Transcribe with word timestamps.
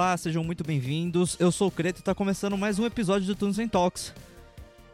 Olá, 0.00 0.16
sejam 0.16 0.42
muito 0.42 0.64
bem-vindos. 0.64 1.36
Eu 1.38 1.52
sou 1.52 1.68
o 1.68 1.70
Creto 1.70 1.98
e 1.98 2.00
está 2.00 2.14
começando 2.14 2.56
mais 2.56 2.78
um 2.78 2.86
episódio 2.86 3.26
do 3.26 3.34
Tunes 3.34 3.58
Talks. 3.70 4.14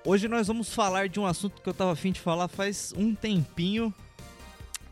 Hoje 0.05 0.27
nós 0.27 0.49
vamos 0.49 0.75
falar 0.75 1.09
de 1.09 1.21
um 1.21 1.25
assunto 1.25 1.63
que 1.63 1.69
eu 1.69 1.73
tava 1.73 1.93
afim 1.93 2.11
de 2.11 2.19
falar 2.19 2.49
faz 2.49 2.93
um 2.97 3.15
tempinho 3.15 3.95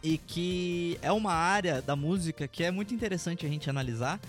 e 0.01 0.17
que 0.17 0.97
é 1.03 1.11
uma 1.11 1.33
área 1.33 1.83
da 1.83 1.97
música 1.97 2.47
que 2.47 2.63
é 2.63 2.71
muito 2.71 2.95
interessante 2.95 3.45
a 3.45 3.49
gente 3.49 3.69
analisar 3.69 4.21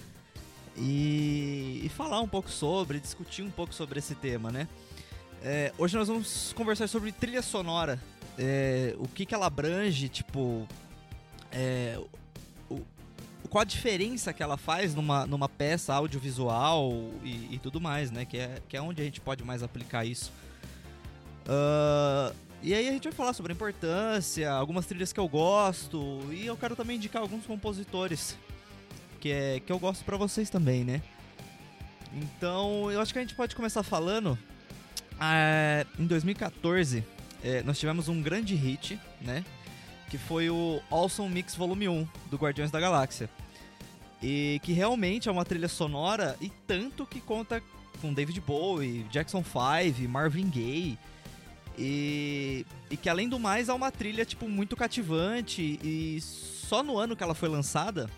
e, 0.76 1.82
e 1.84 1.90
falar 1.90 2.20
um 2.20 2.28
pouco 2.28 2.50
sobre, 2.50 3.00
discutir 3.00 3.44
um 3.44 3.52
pouco 3.52 3.72
sobre 3.72 4.00
esse 4.00 4.16
tema, 4.16 4.52
né? 4.52 4.68
É, 5.44 5.72
hoje 5.78 5.96
nós 5.96 6.08
vamos 6.08 6.52
conversar 6.54 6.88
sobre 6.88 7.12
trilha 7.12 7.44
sonora, 7.44 8.02
é, 8.40 8.96
o 8.98 9.08
que, 9.08 9.24
que 9.24 9.36
ela 9.36 9.46
abrange, 9.46 10.10
tipo, 10.10 10.68
é, 11.52 12.00
qual 13.50 13.62
a 13.62 13.66
diferença 13.66 14.34
que 14.34 14.42
ela 14.42 14.58
faz 14.58 14.96
numa, 14.96 15.26
numa 15.26 15.50
peça 15.50 15.94
audiovisual 15.94 16.92
e, 17.24 17.56
e, 17.56 17.60
tudo 17.60 17.80
mais, 17.80 18.12
né? 18.12 18.26
Que 18.26 18.38
é, 18.38 18.62
que 18.68 18.78
é 18.78 18.82
onde 18.82 19.02
a 19.02 19.06
gente 19.06 19.22
pode 19.22 19.44
mais 19.44 19.64
aplicar 19.64 20.06
isso. 20.06 20.32
Uh, 21.46 22.36
e 22.62 22.74
aí 22.74 22.88
a 22.88 22.92
gente 22.92 23.04
vai 23.04 23.14
falar 23.14 23.34
sobre 23.34 23.52
a 23.52 23.56
importância, 23.56 24.52
algumas 24.52 24.86
trilhas 24.86 25.14
que 25.14 25.20
eu 25.20 25.28
gosto 25.28 26.20
e 26.32 26.46
eu 26.46 26.58
quero 26.58 26.76
também 26.76 26.98
indicar 26.98 27.22
alguns 27.22 27.46
compositores 27.46 28.36
que, 29.20 29.32
é, 29.32 29.60
que 29.60 29.72
eu 29.72 29.78
gosto 29.78 30.04
para 30.04 30.18
vocês 30.18 30.50
também, 30.50 30.84
né? 30.84 31.02
Então 32.14 32.92
eu 32.92 33.00
acho 33.00 33.14
que 33.14 33.20
a 33.20 33.22
gente 33.22 33.36
pode 33.36 33.56
começar 33.56 33.84
falando. 33.84 34.38
Uh, 35.16 36.02
em 36.02 36.06
2014 36.08 37.04
é, 37.44 37.62
nós 37.64 37.80
tivemos 37.80 38.10
um 38.10 38.22
grande 38.22 38.56
hit, 38.56 39.00
né? 39.22 39.46
Que 40.10 40.18
foi 40.18 40.50
o 40.50 40.82
Awesome 40.90 41.30
Mix 41.30 41.56
Volume 41.56 41.88
1 41.88 42.08
do 42.32 42.38
Guardiões 42.38 42.72
da 42.72 42.80
Galáxia. 42.80 43.30
E 44.28 44.60
que 44.64 44.74
realmente 44.74 45.30
é 45.30 45.32
uma 45.32 45.46
trilha 45.46 45.68
sonora 45.68 46.36
e 46.42 46.50
tanto 46.66 47.06
que 47.06 47.22
conta 47.22 47.62
com 48.02 48.12
David 48.12 48.42
Bowie, 48.42 49.04
Jackson 49.12 49.44
5, 49.44 50.10
Marvin 50.10 50.50
Gaye 50.50 50.98
e, 51.78 52.66
e 52.90 52.98
que 52.98 53.08
além 53.08 53.30
do 53.30 53.40
mais 53.40 53.70
é 53.70 53.74
uma 53.74 53.92
trilha 53.92 54.26
tipo 54.26 54.50
muito 54.50 54.76
cativante 54.76 55.80
e 55.84 56.20
só 56.22 56.82
no 56.82 56.98
ano 56.98 57.16
que 57.16 57.24
ela 57.24 57.36
foi 57.36 57.50
lançada, 57.50 58.10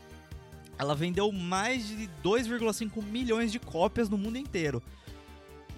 ela 0.77 0.95
vendeu 0.95 1.29
mais 1.31 1.87
de 1.87 2.09
2,5 2.23 3.03
milhões 3.03 3.51
de 3.51 3.59
cópias 3.59 4.09
no 4.09 4.17
mundo 4.17 4.37
inteiro. 4.37 4.81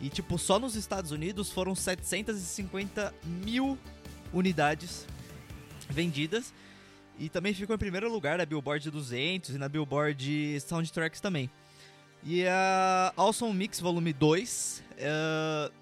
E 0.01 0.09
tipo, 0.09 0.37
só 0.37 0.59
nos 0.59 0.75
Estados 0.75 1.11
Unidos 1.11 1.51
foram 1.51 1.73
750 1.73 3.13
mil 3.23 3.77
unidades 4.31 5.05
vendidas. 5.89 6.53
E 7.19 7.27
também 7.27 7.53
ficou 7.53 7.75
em 7.75 7.79
primeiro 7.79 8.09
lugar 8.09 8.37
na 8.37 8.45
Billboard 8.45 8.89
200 8.89 9.49
e 9.51 9.57
na 9.57 9.67
Billboard 9.67 10.59
Soundtracks 10.61 11.19
também. 11.19 11.49
E 12.23 12.45
a 12.47 13.13
Awesome 13.17 13.53
Mix 13.53 13.79
Volume 13.79 14.13
2 14.13 14.83
uh, 14.93 15.73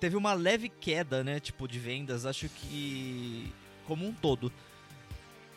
teve 0.00 0.16
uma 0.16 0.34
leve 0.34 0.68
queda, 0.68 1.22
né, 1.22 1.38
tipo, 1.38 1.68
de 1.68 1.78
vendas, 1.78 2.26
acho 2.26 2.48
que 2.48 3.52
como 3.86 4.04
um 4.06 4.12
todo. 4.12 4.52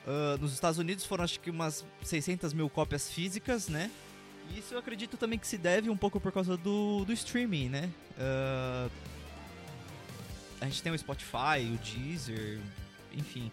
Uh, 0.06 0.38
nos 0.40 0.54
Estados 0.54 0.78
Unidos 0.78 1.06
foram 1.06 1.24
acho 1.24 1.40
que 1.40 1.50
umas 1.50 1.84
600 2.04 2.54
mil 2.54 2.70
cópias 2.70 3.10
físicas, 3.12 3.68
né? 3.68 3.92
E 4.52 4.60
isso 4.60 4.74
eu 4.74 4.80
acredito 4.80 5.18
também 5.18 5.38
que 5.38 5.48
se 5.48 5.58
deve 5.58 5.90
um 5.90 5.98
pouco 5.98 6.20
por 6.20 6.32
causa 6.32 6.56
do, 6.56 7.04
do 7.06 7.14
streaming, 7.14 7.70
né? 7.70 7.90
Uh, 8.18 8.92
a 10.62 10.66
gente 10.66 10.82
tem 10.82 10.92
o 10.92 10.98
Spotify, 10.98 11.66
o 11.74 11.78
Deezer, 11.78 12.60
enfim. 13.14 13.52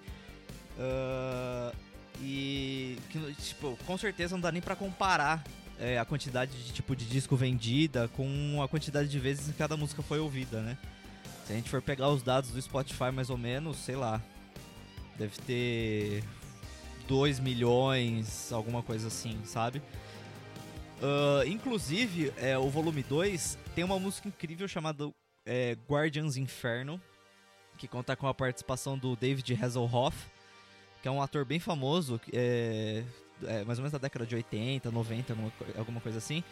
Uh, 0.78 1.74
e 2.20 2.98
que, 3.10 3.34
tipo, 3.34 3.78
com 3.86 3.98
certeza 3.98 4.34
não 4.34 4.40
dá 4.40 4.52
nem 4.52 4.62
para 4.62 4.76
comparar 4.76 5.44
é, 5.78 5.98
a 5.98 6.04
quantidade 6.04 6.52
de 6.64 6.72
tipo 6.72 6.96
de 6.96 7.04
disco 7.04 7.36
vendida 7.36 8.08
com 8.08 8.60
a 8.62 8.68
quantidade 8.68 9.08
de 9.08 9.18
vezes 9.18 9.46
que 9.46 9.52
cada 9.52 9.76
música 9.76 10.02
foi 10.02 10.18
ouvida, 10.18 10.60
né? 10.62 10.78
Se 11.46 11.52
a 11.52 11.56
gente 11.56 11.70
for 11.70 11.82
pegar 11.82 12.08
os 12.08 12.22
dados 12.22 12.50
do 12.50 12.60
Spotify 12.60 13.12
mais 13.12 13.30
ou 13.30 13.38
menos, 13.38 13.76
sei 13.76 13.96
lá, 13.96 14.20
deve 15.16 15.38
ter 15.42 16.24
2 17.06 17.38
milhões, 17.40 18.52
alguma 18.52 18.82
coisa 18.82 19.08
assim, 19.08 19.38
sabe? 19.44 19.80
Uh, 21.00 21.46
inclusive, 21.46 22.32
é, 22.38 22.56
o 22.56 22.68
volume 22.68 23.02
2 23.02 23.58
tem 23.74 23.84
uma 23.84 23.98
música 23.98 24.28
incrível 24.28 24.66
chamada 24.66 25.10
é, 25.44 25.76
Guardians 25.88 26.36
Inferno, 26.36 27.00
que 27.76 27.86
conta 27.86 28.16
com 28.16 28.26
a 28.26 28.34
participação 28.34 28.96
do 28.96 29.14
David 29.14 29.52
Hasselhoff, 29.62 30.16
que 31.06 31.08
é 31.08 31.12
um 31.12 31.22
ator 31.22 31.44
bem 31.44 31.60
famoso, 31.60 32.20
é, 32.32 33.04
é, 33.44 33.62
mais 33.62 33.78
ou 33.78 33.84
menos 33.84 33.92
da 33.92 33.98
década 33.98 34.26
de 34.26 34.34
80, 34.34 34.90
90, 34.90 35.32
alguma, 35.32 35.52
alguma 35.78 36.00
coisa 36.00 36.18
assim. 36.18 36.42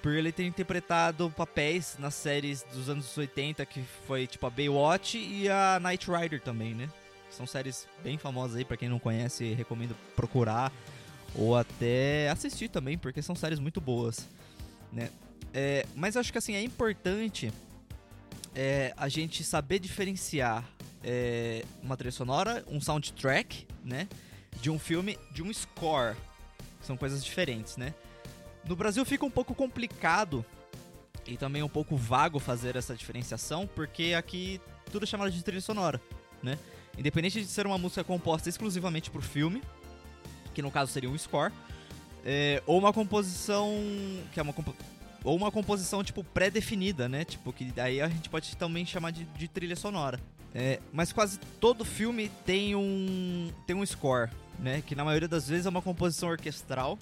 Por 0.00 0.12
ele 0.12 0.30
ter 0.30 0.44
interpretado 0.44 1.28
papéis 1.36 1.96
nas 1.98 2.14
séries 2.14 2.64
dos 2.72 2.88
anos 2.88 3.18
80, 3.18 3.66
que 3.66 3.82
foi 4.06 4.28
tipo 4.28 4.46
a 4.46 4.50
Baywatch 4.50 5.18
e 5.18 5.48
a 5.48 5.80
Knight 5.80 6.08
Rider 6.08 6.40
também, 6.40 6.72
né? 6.72 6.88
São 7.30 7.48
séries 7.48 7.88
bem 8.04 8.16
famosas 8.16 8.56
aí, 8.56 8.64
para 8.64 8.76
quem 8.76 8.88
não 8.88 9.00
conhece, 9.00 9.54
recomendo 9.54 9.96
procurar 10.14 10.72
ou 11.34 11.56
até 11.56 12.30
assistir 12.30 12.68
também, 12.68 12.96
porque 12.96 13.20
são 13.20 13.34
séries 13.34 13.58
muito 13.58 13.80
boas, 13.80 14.28
né? 14.92 15.10
É, 15.52 15.84
mas 15.96 16.16
acho 16.16 16.30
que 16.30 16.38
assim, 16.38 16.54
é 16.54 16.62
importante 16.62 17.52
é, 18.54 18.94
a 18.96 19.08
gente 19.08 19.42
saber 19.42 19.80
diferenciar 19.80 20.64
é, 21.02 21.64
uma 21.82 21.96
trilha 21.96 22.12
sonora, 22.12 22.64
um 22.68 22.80
soundtrack, 22.80 23.66
né? 23.86 24.08
De 24.60 24.70
um 24.70 24.78
filme, 24.78 25.18
de 25.32 25.42
um 25.42 25.52
score. 25.52 26.16
São 26.82 26.96
coisas 26.96 27.24
diferentes, 27.24 27.76
né? 27.76 27.94
No 28.66 28.74
Brasil 28.74 29.04
fica 29.04 29.24
um 29.24 29.30
pouco 29.30 29.54
complicado 29.54 30.44
e 31.26 31.36
também 31.36 31.62
um 31.62 31.68
pouco 31.68 31.96
vago 31.96 32.38
fazer 32.38 32.76
essa 32.76 32.94
diferenciação, 32.94 33.66
porque 33.66 34.14
aqui 34.16 34.60
tudo 34.90 35.04
é 35.04 35.06
chamado 35.06 35.30
de 35.30 35.42
trilha 35.42 35.60
sonora, 35.60 36.00
né? 36.42 36.58
Independente 36.98 37.40
de 37.40 37.46
ser 37.46 37.66
uma 37.66 37.78
música 37.78 38.02
composta 38.02 38.48
exclusivamente 38.48 39.10
pro 39.10 39.22
filme, 39.22 39.62
que 40.54 40.62
no 40.62 40.70
caso 40.70 40.92
seria 40.92 41.10
um 41.10 41.18
score, 41.18 41.52
é, 42.24 42.62
ou 42.66 42.78
uma 42.78 42.92
composição 42.92 43.72
que 44.32 44.40
é 44.40 44.42
uma 44.42 44.54
ou 45.22 45.36
uma 45.36 45.50
composição 45.50 46.04
tipo 46.04 46.22
pré-definida, 46.22 47.08
né? 47.08 47.24
Tipo 47.24 47.52
que 47.52 47.64
daí 47.66 48.00
a 48.00 48.08
gente 48.08 48.28
pode 48.28 48.56
também 48.56 48.86
chamar 48.86 49.10
de, 49.10 49.24
de 49.24 49.48
trilha 49.48 49.76
sonora. 49.76 50.20
É, 50.54 50.80
mas 50.92 51.12
quase 51.12 51.38
todo 51.60 51.84
filme 51.84 52.30
tem 52.44 52.74
um 52.74 53.52
tem 53.66 53.76
um 53.76 53.84
score, 53.84 54.30
né? 54.58 54.82
Que 54.86 54.94
na 54.94 55.04
maioria 55.04 55.28
das 55.28 55.48
vezes 55.48 55.66
é 55.66 55.68
uma 55.68 55.82
composição 55.82 56.30
orquestral 56.30 56.98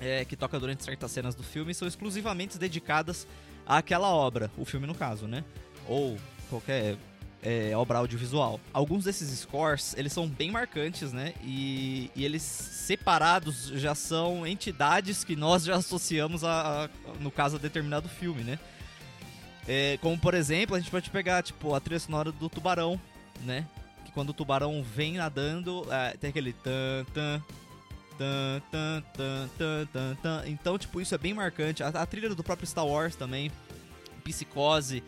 é, 0.00 0.24
que 0.24 0.36
toca 0.36 0.58
durante 0.58 0.84
certas 0.84 1.10
cenas 1.10 1.34
do 1.34 1.42
filme 1.42 1.72
e 1.72 1.74
são 1.74 1.86
exclusivamente 1.86 2.58
dedicadas 2.58 3.26
àquela 3.66 4.08
obra, 4.08 4.50
o 4.56 4.64
filme 4.64 4.86
no 4.86 4.94
caso, 4.94 5.26
né? 5.26 5.44
Ou 5.86 6.16
qualquer 6.48 6.96
é, 7.42 7.74
obra 7.76 7.98
audiovisual. 7.98 8.60
Alguns 8.72 9.04
desses 9.04 9.28
scores, 9.38 9.94
eles 9.96 10.12
são 10.12 10.28
bem 10.28 10.50
marcantes, 10.50 11.12
né? 11.12 11.34
E, 11.42 12.10
e, 12.14 12.24
eles 12.24 12.42
separados 12.42 13.68
já 13.74 13.94
são 13.94 14.46
entidades 14.46 15.24
que 15.24 15.36
nós 15.36 15.64
já 15.64 15.76
associamos 15.76 16.44
a, 16.44 16.84
a 16.84 16.88
no 17.20 17.30
caso, 17.30 17.56
a 17.56 17.58
determinado 17.58 18.08
filme, 18.08 18.42
né? 18.42 18.58
É, 19.72 19.98
como, 19.98 20.18
por 20.18 20.34
exemplo, 20.34 20.74
a 20.74 20.80
gente 20.80 20.90
pode 20.90 21.08
pegar, 21.10 21.44
tipo, 21.44 21.72
a 21.76 21.78
trilha 21.78 22.00
sonora 22.00 22.32
do 22.32 22.48
Tubarão, 22.48 23.00
né? 23.42 23.64
Que 24.04 24.10
quando 24.10 24.30
o 24.30 24.34
tubarão 24.34 24.82
vem 24.82 25.14
nadando, 25.14 25.86
é, 25.88 26.16
tem 26.16 26.30
aquele 26.30 26.52
tan, 26.52 27.06
tan, 27.14 27.40
tan, 28.18 28.62
tan, 28.72 29.02
tan, 29.14 29.48
tan, 29.56 29.86
tan, 29.92 30.16
tan. 30.16 30.42
Então, 30.48 30.76
tipo, 30.76 31.00
isso 31.00 31.14
é 31.14 31.18
bem 31.18 31.32
marcante. 31.32 31.84
A, 31.84 31.86
a 31.86 32.04
trilha 32.04 32.34
do 32.34 32.42
próprio 32.42 32.66
Star 32.66 32.84
Wars 32.84 33.14
também, 33.14 33.48
Psicose, 34.24 35.04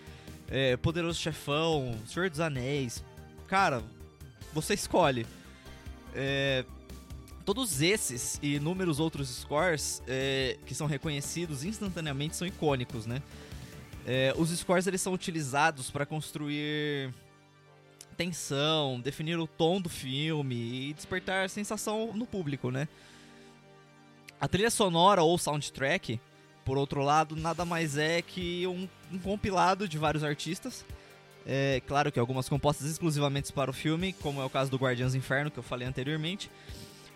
é, 0.49 0.76
Poderoso 0.76 1.19
Chefão, 1.19 1.99
Senhor 2.06 2.31
dos 2.31 2.38
Anéis. 2.38 3.03
Cara, 3.49 3.82
você 4.55 4.75
escolhe. 4.75 5.26
É, 6.15 6.65
todos 7.44 7.82
esses 7.82 8.38
e 8.41 8.55
inúmeros 8.55 9.00
outros 9.00 9.29
scores 9.29 10.00
é, 10.06 10.56
que 10.65 10.73
são 10.73 10.87
reconhecidos 10.87 11.65
instantaneamente 11.65 12.37
são 12.37 12.47
icônicos, 12.47 13.06
né? 13.06 13.20
É, 14.06 14.34
os 14.37 14.50
scores 14.50 14.87
eles 14.87 15.00
são 15.00 15.12
utilizados 15.12 15.90
para 15.90 16.04
construir 16.04 17.12
tensão, 18.16 19.00
definir 19.00 19.38
o 19.38 19.46
tom 19.46 19.81
do 19.81 19.88
filme 19.88 20.90
e 20.90 20.93
despertar 20.93 21.49
sensação 21.49 22.12
no 22.14 22.26
público, 22.26 22.70
né? 22.70 22.88
A 24.40 24.49
trilha 24.49 24.70
sonora 24.70 25.22
ou 25.22 25.38
soundtrack 25.38 26.20
por 26.64 26.78
outro 26.78 27.02
lado, 27.02 27.34
nada 27.34 27.64
mais 27.64 27.96
é 27.96 28.22
que 28.22 28.66
um, 28.66 28.88
um 29.12 29.19
compilado 29.19 29.88
de 29.88 29.99
vários 29.99 30.22
artistas. 30.22 30.84
É, 31.44 31.82
claro 31.88 32.12
que 32.12 32.20
algumas 32.20 32.48
compostas 32.48 32.88
exclusivamente 32.88 33.52
para 33.52 33.70
o 33.70 33.75
filme, 33.75 34.12
como 34.12 34.40
é 34.40 34.44
o 34.44 34.50
caso 34.50 34.70
do 34.70 34.76
Guardiões 34.76 35.14
Inferno, 35.14 35.50
que 35.50 35.58
eu 35.58 35.62
falei 35.62 35.87
anteriormente. 35.87 36.50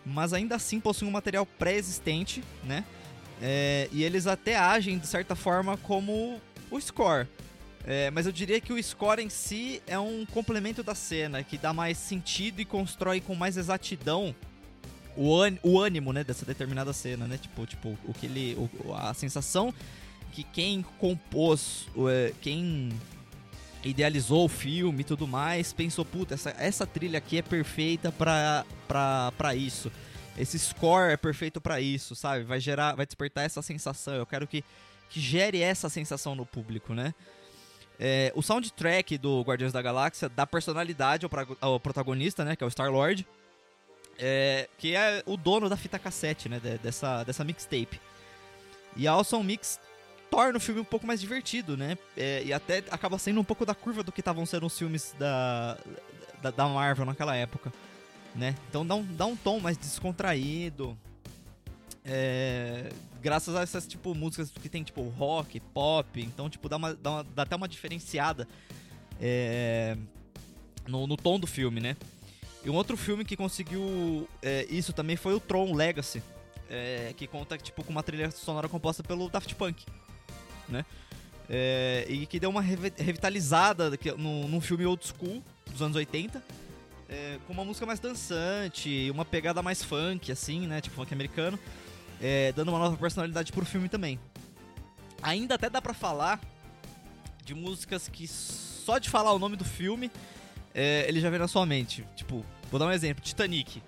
Mas 0.05 0.33
ainda 0.33 0.57
assim 0.57 0.81
possuem 0.81 1.09
um 1.09 1.13
material 1.13 1.47
pré-existente, 1.47 2.43
né? 2.65 2.85
É, 3.41 3.89
e 3.93 4.03
eles 4.03 4.27
até 4.27 4.57
agem, 4.57 4.99
de 4.99 5.07
certa 5.07 5.37
forma, 5.37 5.77
como 5.77 6.41
o 6.71 6.81
score. 6.81 7.27
É, 7.85 8.11
mas 8.11 8.27
eu 8.27 8.33
diria 8.33 8.61
que 8.61 8.73
o 8.73 8.83
score 8.83 9.23
em 9.23 9.29
si 9.29 9.81
é 9.87 9.99
um 9.99 10.27
complemento 10.27 10.83
da 10.83 10.95
cena, 10.95 11.43
que 11.45 11.57
dá 11.57 11.73
mais 11.73 11.97
sentido 11.97 12.61
e 12.61 12.65
constrói 12.65 13.21
com 13.21 13.35
mais 13.35 13.57
exatidão 13.57 14.35
o, 15.17 15.31
o 15.63 15.81
ânimo, 15.81 16.13
né, 16.13 16.25
dessa 16.25 16.45
determinada 16.45 16.93
cena, 16.93 17.27
né? 17.27 17.39
Tipo, 17.39 17.67
tipo 17.67 17.99
o 18.05 18.13
que 18.13 18.27
ele. 18.27 18.55
O, 18.57 18.93
a 18.95 19.15
sensação 19.15 19.73
que 20.33 20.43
quem 20.43 20.83
compôs, 20.99 21.87
é, 22.11 22.33
quem 22.43 22.91
idealizou 23.83 24.45
o 24.45 24.49
filme 24.49 25.01
e 25.01 25.05
tudo 25.05 25.27
mais, 25.27 25.73
pensou, 25.73 26.05
puta, 26.05 26.35
essa, 26.35 26.55
essa 26.59 26.87
trilha 26.87 27.19
aqui 27.19 27.39
é 27.39 27.43
perfeita 27.43 28.13
pra, 28.13 28.67
pra, 28.87 29.33
pra 29.39 29.55
isso. 29.55 29.91
Esse 30.37 30.59
score 30.59 31.13
é 31.13 31.17
perfeito 31.17 31.61
para 31.61 31.81
isso, 31.81 32.15
sabe? 32.15 32.45
Vai 32.45 32.61
gerar, 32.61 32.95
vai 32.95 33.07
despertar 33.07 33.45
essa 33.45 33.63
sensação. 33.63 34.15
Eu 34.15 34.27
quero 34.27 34.47
que, 34.47 34.63
que 35.09 35.21
gere 35.21 35.61
essa 35.61 35.89
sensação 35.89 36.35
no 36.35 36.45
público, 36.45 36.95
né? 36.95 37.15
É, 37.99 38.31
o 38.35 38.43
soundtrack 38.43 39.17
do 39.17 39.41
Guardiões 39.43 39.73
da 39.73 39.81
Galáxia 39.81 40.29
dá 40.29 40.47
personalidade 40.47 41.27
ao, 41.27 41.31
ao 41.61 41.81
protagonista, 41.81 42.45
né? 42.45 42.55
Que 42.55 42.63
é 42.63 42.67
o 42.67 42.71
Star-Lord. 42.71 43.27
É, 44.19 44.69
que 44.79 44.95
é 44.95 45.23
o 45.27 45.37
dono 45.37 45.69
da 45.69 45.77
fita 45.77 45.99
cassete, 45.99 46.49
né? 46.49 46.61
Dessa, 46.83 47.25
dessa 47.25 47.45
mixtape. 47.45 48.01
E 48.97 49.07
a 49.07 49.13
Awesome 49.13 49.45
Mix 49.45 49.79
torna 50.31 50.59
o 50.59 50.61
filme 50.61 50.81
um 50.81 50.85
pouco 50.85 51.07
mais 51.07 51.21
divertido, 51.21 51.77
né? 51.77 51.97
É, 52.17 52.43
e 52.45 52.53
até 52.53 52.83
acaba 52.91 53.19
sendo 53.19 53.41
um 53.41 53.45
pouco 53.45 53.65
da 53.65 53.75
curva 53.75 54.03
do 54.03 54.11
que 54.11 54.21
estavam 54.21 54.45
sendo 54.47 54.67
os 54.67 54.77
filmes 54.77 55.15
da, 55.19 55.79
da, 56.43 56.51
da, 56.51 56.69
Marvel 56.69 57.05
naquela 57.05 57.37
época, 57.37 57.73
né? 58.35 58.55
Então 58.69 58.87
dá 58.87 58.95
um, 58.95 59.05
dá 59.05 59.27
um 59.27 59.37
tom 59.37 59.61
mais 59.61 59.77
descontraído. 59.77 60.97
É, 62.05 62.91
graças 63.27 63.57
a 63.57 63.63
essas 63.63 63.89
tipo 63.89 64.15
músicas 64.15 64.53
que 64.53 64.69
tem 64.69 64.85
tipo 64.85 65.03
rock, 65.09 65.59
pop, 65.59 66.21
então 66.21 66.49
tipo 66.49 66.69
dá, 66.69 66.77
uma, 66.77 66.95
dá, 66.95 67.11
uma, 67.11 67.25
dá 67.25 67.43
até 67.43 67.57
uma 67.57 67.67
diferenciada 67.67 68.47
é, 69.21 69.97
no, 70.87 71.09
no 71.09 71.17
tom 71.17 71.41
do 71.41 71.47
filme, 71.47 71.81
né? 71.81 71.97
E 72.65 72.71
um 72.71 72.75
outro 72.75 72.97
filme 72.97 73.25
que 73.25 73.37
conseguiu 73.37 74.29
é, 74.41 74.65
isso 74.71 74.93
também 74.93 75.17
foi 75.17 75.35
o 75.35 75.41
Tron 75.41 75.75
Legacy, 75.75 76.23
é, 76.71 77.13
que 77.17 77.27
conta 77.27 77.59
tipo 77.59 77.83
com 77.83 77.91
uma 77.91 78.03
trilha 78.05 78.31
sonora 78.31 78.69
composta 78.69 79.03
pelo 79.03 79.29
Daft 79.29 79.53
Punk 79.57 79.85
né? 80.69 80.85
É, 81.49 82.07
e 82.09 82.27
que 82.27 82.39
deu 82.39 82.51
uma 82.51 82.61
revitalizada 82.61 83.91
num, 84.17 84.47
num 84.49 84.61
filme 84.61 84.87
old 84.87 85.05
school 85.05 85.43
dos 85.71 85.83
anos 85.83 85.97
80, 85.97 86.41
é, 87.09 87.39
com 87.47 87.53
uma 87.53 87.65
música 87.65 87.85
mais 87.85 88.01
dançante, 88.01 89.11
uma 89.11 89.25
pegada 89.25 89.63
mais 89.63 89.83
funk, 89.83 90.31
assim, 90.31 90.67
né? 90.67 90.81
Tipo 90.81 90.97
funk 90.97 91.13
americano, 91.13 91.59
é, 92.21 92.53
dando 92.53 92.69
uma 92.69 92.79
nova 92.79 92.97
personalidade 92.97 93.53
pro 93.53 93.65
filme 93.65 93.89
também. 93.89 94.19
Ainda 95.23 95.55
até 95.55 95.69
dá 95.69 95.81
pra 95.81 95.95
falar 95.95 96.41
de 97.45 97.55
músicas 97.55 98.09
que 98.09 98.27
só 98.27 98.99
de 98.99 99.09
falar 99.09 99.33
o 99.33 99.39
nome 99.39 99.57
do 99.57 99.65
filme 99.65 100.11
é, 100.75 101.07
ele 101.09 101.21
já 101.21 101.31
vem 101.31 101.39
na 101.39 101.49
sua 101.49 101.65
mente. 101.65 102.05
Tipo, 102.15 102.45
vou 102.71 102.79
dar 102.79 102.87
um 102.87 102.93
exemplo: 102.93 103.25
Titanic. 103.25 103.83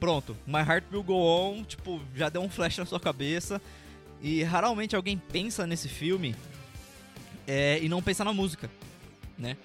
Pronto, 0.00 0.36
My 0.46 0.60
Heart 0.60 0.84
Will 0.92 1.02
Go 1.02 1.14
On, 1.14 1.64
tipo, 1.64 2.00
já 2.14 2.28
deu 2.28 2.42
um 2.42 2.48
flash 2.48 2.78
na 2.78 2.86
sua 2.86 3.00
cabeça. 3.00 3.60
E 4.22 4.42
raramente 4.42 4.96
alguém 4.96 5.18
pensa 5.18 5.66
nesse 5.66 5.88
filme 5.88 6.34
é, 7.46 7.78
e 7.82 7.88
não 7.88 8.02
pensa 8.02 8.24
na 8.24 8.32
música, 8.32 8.70
né? 9.38 9.56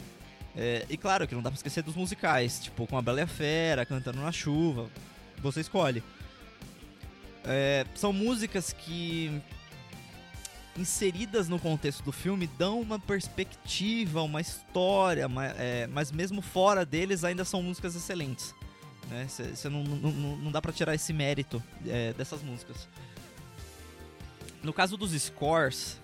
É, 0.55 0.85
e 0.89 0.97
claro 0.97 1.25
que 1.25 1.33
não 1.33 1.41
dá 1.41 1.49
pra 1.49 1.55
esquecer 1.55 1.81
dos 1.81 1.95
musicais, 1.95 2.59
tipo 2.59 2.85
com 2.85 2.97
a 2.97 3.01
Bela 3.01 3.21
e 3.21 3.23
a 3.23 3.27
Fera, 3.27 3.85
Cantando 3.85 4.19
na 4.19 4.31
Chuva, 4.31 4.89
você 5.41 5.61
escolhe. 5.61 6.03
É, 7.45 7.85
são 7.95 8.13
músicas 8.13 8.73
que 8.73 9.41
inseridas 10.77 11.49
no 11.49 11.59
contexto 11.59 12.03
do 12.03 12.11
filme 12.11 12.47
dão 12.57 12.79
uma 12.79 12.99
perspectiva, 12.99 14.21
uma 14.21 14.39
história, 14.39 15.27
mas, 15.27 15.53
é, 15.59 15.87
mas 15.87 16.11
mesmo 16.11 16.41
fora 16.41 16.85
deles 16.85 17.23
ainda 17.23 17.43
são 17.43 17.61
músicas 17.61 17.95
excelentes. 17.95 18.55
Né? 19.09 19.27
Cê, 19.27 19.69
não, 19.69 19.83
não, 19.83 20.37
não 20.37 20.51
dá 20.51 20.61
pra 20.61 20.71
tirar 20.71 20.95
esse 20.95 21.11
mérito 21.11 21.61
é, 21.85 22.13
dessas 22.13 22.41
músicas. 22.41 22.87
No 24.63 24.71
caso 24.71 24.95
dos 24.95 25.11
scores 25.11 25.99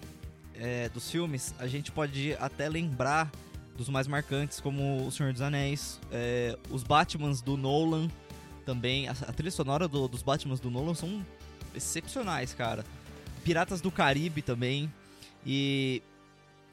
é, 0.56 0.90
dos 0.90 1.10
filmes, 1.10 1.54
a 1.60 1.68
gente 1.68 1.92
pode 1.92 2.36
até 2.40 2.68
lembrar 2.68 3.32
dos 3.78 3.88
mais 3.88 4.08
marcantes, 4.08 4.60
como 4.60 5.06
O 5.06 5.12
Senhor 5.12 5.32
dos 5.32 5.42
Anéis, 5.42 6.00
é, 6.12 6.58
os 6.70 6.84
Batmans 6.84 7.42
do 7.42 7.56
Nolan 7.56 8.10
também. 8.68 9.08
A, 9.08 9.12
a 9.12 9.32
trilha 9.32 9.50
sonora 9.50 9.88
do, 9.88 10.10
dos 10.10 10.22
Batmans 10.22 10.60
do 10.60 10.70
Nolan 10.70 10.94
são 10.94 11.26
excepcionais, 11.74 12.54
cara. 12.54 12.84
Piratas 13.46 13.80
do 13.80 13.90
Caribe 13.90 14.42
também. 14.42 14.92
E 15.46 16.04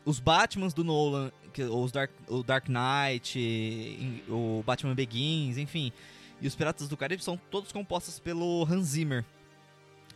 os 0.05 0.19
Batmans 0.19 0.75
do 0.75 0.83
Nolan, 0.83 1.31
que, 1.53 1.63
os 1.63 1.93
Dark, 1.93 2.11
o 2.29 2.43
Dark 2.43 2.67
Knight, 2.69 4.25
o 4.29 4.65
Batman 4.67 4.95
Begins, 4.95 5.57
enfim. 5.57 5.93
E 6.41 6.49
os 6.49 6.57
Piratas 6.57 6.89
do 6.89 6.97
Caribe 6.97 7.23
são 7.23 7.39
todos 7.49 7.71
compostos 7.71 8.19
pelo 8.19 8.67
Hans 8.69 8.87
Zimmer. 8.89 9.25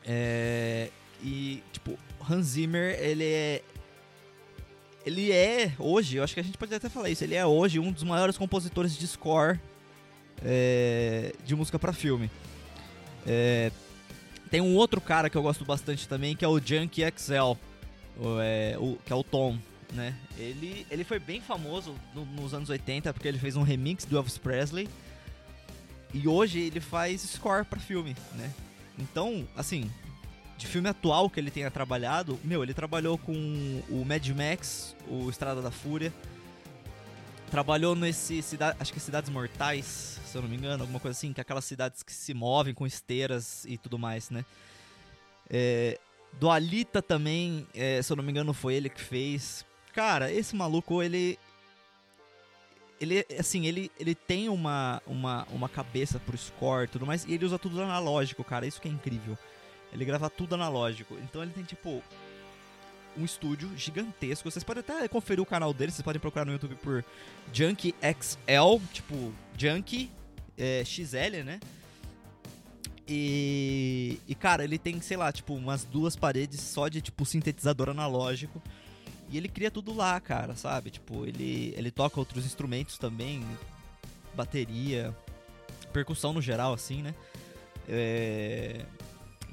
É, 0.04 0.90
e, 1.22 1.62
tipo, 1.72 1.96
Hans 2.28 2.46
Zimmer, 2.46 2.98
ele 3.00 3.24
é. 3.24 3.62
Ele 5.06 5.30
é, 5.30 5.72
hoje, 5.78 6.16
eu 6.16 6.24
acho 6.24 6.34
que 6.34 6.40
a 6.40 6.42
gente 6.42 6.58
pode 6.58 6.74
até 6.74 6.88
falar 6.88 7.08
isso, 7.08 7.24
ele 7.24 7.34
é 7.34 7.46
hoje 7.46 7.78
um 7.78 7.90
dos 7.90 8.02
maiores 8.02 8.36
compositores 8.36 8.94
de 8.94 9.06
score 9.06 9.58
é, 10.44 11.34
de 11.44 11.54
música 11.54 11.78
para 11.78 11.92
filme. 11.92 12.30
É, 13.26 13.70
tem 14.50 14.60
um 14.60 14.74
outro 14.76 15.00
cara 15.00 15.28
que 15.28 15.36
eu 15.36 15.42
gosto 15.42 15.64
bastante 15.64 16.08
também, 16.08 16.34
que 16.34 16.44
é 16.44 16.48
o 16.48 16.58
Junkie 16.58 17.02
XL, 17.16 17.56
é, 18.40 18.76
o, 18.78 18.96
que 19.04 19.12
é 19.12 19.16
o 19.16 19.22
Tom, 19.22 19.58
né? 19.92 20.14
Ele, 20.36 20.86
ele 20.90 21.04
foi 21.04 21.18
bem 21.18 21.40
famoso 21.40 21.94
no, 22.14 22.24
nos 22.24 22.54
anos 22.54 22.68
80 22.68 23.12
porque 23.12 23.28
ele 23.28 23.38
fez 23.38 23.56
um 23.56 23.62
remix 23.62 24.04
do 24.04 24.16
Elvis 24.16 24.38
Presley. 24.38 24.88
E 26.12 26.26
hoje 26.26 26.60
ele 26.60 26.80
faz 26.80 27.20
score 27.20 27.64
para 27.64 27.78
filme, 27.78 28.16
né? 28.34 28.50
Então, 28.98 29.46
assim, 29.54 29.90
de 30.56 30.66
filme 30.66 30.88
atual 30.88 31.28
que 31.30 31.38
ele 31.38 31.50
tenha 31.50 31.70
trabalhado, 31.70 32.38
meu, 32.42 32.62
ele 32.62 32.74
trabalhou 32.74 33.18
com 33.18 33.32
o 33.88 34.04
Mad 34.04 34.26
Max, 34.30 34.96
o 35.06 35.28
Estrada 35.28 35.60
da 35.60 35.70
Fúria. 35.70 36.12
Trabalhou 37.50 37.94
nesse 37.94 38.44
acho 38.80 38.92
que 38.92 38.98
é 38.98 39.00
Cidades 39.00 39.30
Mortais, 39.30 40.17
se 40.28 40.36
eu 40.36 40.42
não 40.42 40.48
me 40.48 40.56
engano, 40.56 40.82
alguma 40.82 41.00
coisa 41.00 41.16
assim, 41.16 41.32
que 41.32 41.40
é 41.40 41.42
aquelas 41.42 41.64
cidades 41.64 42.02
que 42.02 42.12
se 42.12 42.32
movem 42.34 42.74
com 42.74 42.86
esteiras 42.86 43.64
e 43.64 43.76
tudo 43.76 43.98
mais, 43.98 44.30
né? 44.30 44.44
É, 45.50 45.98
do 46.34 46.50
Alita 46.50 47.00
também, 47.00 47.66
é, 47.74 48.00
se 48.02 48.12
eu 48.12 48.16
não 48.16 48.22
me 48.22 48.30
engano, 48.30 48.52
foi 48.52 48.74
ele 48.74 48.88
que 48.88 49.00
fez. 49.00 49.64
Cara, 49.94 50.30
esse 50.30 50.54
maluco, 50.54 51.02
ele 51.02 51.38
ele 53.00 53.24
assim, 53.38 53.66
ele, 53.66 53.90
ele 53.98 54.14
tem 54.14 54.48
uma, 54.48 55.00
uma, 55.06 55.46
uma 55.50 55.68
cabeça 55.68 56.18
pro 56.18 56.36
score 56.36 56.84
e 56.84 56.88
tudo 56.88 57.06
mais, 57.06 57.24
e 57.24 57.32
ele 57.32 57.44
usa 57.44 57.58
tudo 57.58 57.80
analógico, 57.80 58.42
cara, 58.44 58.66
isso 58.66 58.80
que 58.80 58.88
é 58.88 58.90
incrível. 58.90 59.38
Ele 59.92 60.04
grava 60.04 60.28
tudo 60.28 60.54
analógico. 60.54 61.16
Então 61.22 61.42
ele 61.42 61.52
tem 61.52 61.64
tipo 61.64 62.02
um 63.16 63.24
estúdio 63.24 63.70
gigantesco. 63.76 64.50
Vocês 64.50 64.62
podem 64.62 64.80
até 64.80 65.08
conferir 65.08 65.42
o 65.42 65.46
canal 65.46 65.72
dele, 65.72 65.90
vocês 65.90 66.02
podem 66.02 66.20
procurar 66.20 66.44
no 66.44 66.52
YouTube 66.52 66.74
por 66.76 67.04
Junkie 67.52 67.94
XL, 68.02 68.82
tipo 68.92 69.32
Junkie 69.56 70.10
é, 70.58 70.84
XL, 70.84 71.44
né? 71.44 71.60
E, 73.06 74.20
e, 74.28 74.34
cara, 74.34 74.64
ele 74.64 74.78
tem, 74.78 75.00
sei 75.00 75.16
lá, 75.16 75.32
tipo, 75.32 75.54
umas 75.54 75.84
duas 75.84 76.14
paredes 76.14 76.60
só 76.60 76.88
de, 76.88 77.00
tipo, 77.00 77.24
sintetizador 77.24 77.88
analógico. 77.88 78.62
E 79.30 79.36
ele 79.36 79.48
cria 79.48 79.70
tudo 79.70 79.94
lá, 79.94 80.20
cara, 80.20 80.56
sabe? 80.56 80.90
Tipo, 80.90 81.24
ele, 81.24 81.72
ele 81.76 81.90
toca 81.90 82.18
outros 82.18 82.44
instrumentos 82.44 82.98
também, 82.98 83.42
bateria, 84.34 85.16
percussão 85.92 86.32
no 86.32 86.42
geral, 86.42 86.74
assim, 86.74 87.02
né? 87.02 87.14
É 87.88 88.84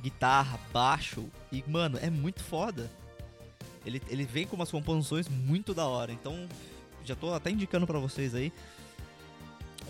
guitarra, 0.05 0.59
baixo. 0.71 1.25
E, 1.51 1.63
mano, 1.67 1.97
é 1.99 2.11
muito 2.11 2.43
foda. 2.43 2.91
Ele, 3.83 4.01
ele 4.07 4.23
vem 4.23 4.45
com 4.45 4.55
umas 4.55 4.69
composições 4.69 5.27
muito 5.27 5.73
da 5.73 5.87
hora. 5.87 6.11
Então, 6.11 6.47
já 7.03 7.15
tô 7.15 7.33
até 7.33 7.49
indicando 7.49 7.87
para 7.87 7.97
vocês 7.97 8.35
aí. 8.35 8.53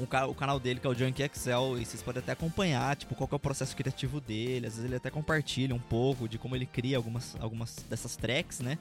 Ca 0.05 0.27
o, 0.27 0.35
canal 0.35 0.59
dele, 0.59 0.79
que 0.79 0.87
é 0.87 0.89
o 0.89 0.93
Junkie 0.93 1.23
Excel, 1.23 1.79
e 1.79 1.85
vocês 1.85 2.01
podem 2.03 2.21
até 2.21 2.33
acompanhar, 2.33 2.95
tipo, 2.95 3.15
qual 3.15 3.29
é 3.31 3.35
o 3.35 3.39
processo 3.39 3.75
criativo 3.75 4.19
dele. 4.19 4.67
Às 4.67 4.73
vezes 4.73 4.85
ele 4.85 4.95
até 4.95 5.09
compartilha 5.09 5.73
um 5.73 5.79
pouco 5.79 6.27
de 6.27 6.37
como 6.37 6.55
ele 6.55 6.65
cria 6.65 6.97
algumas, 6.97 7.35
algumas 7.39 7.77
dessas 7.89 8.15
tracks, 8.15 8.59
né? 8.59 8.77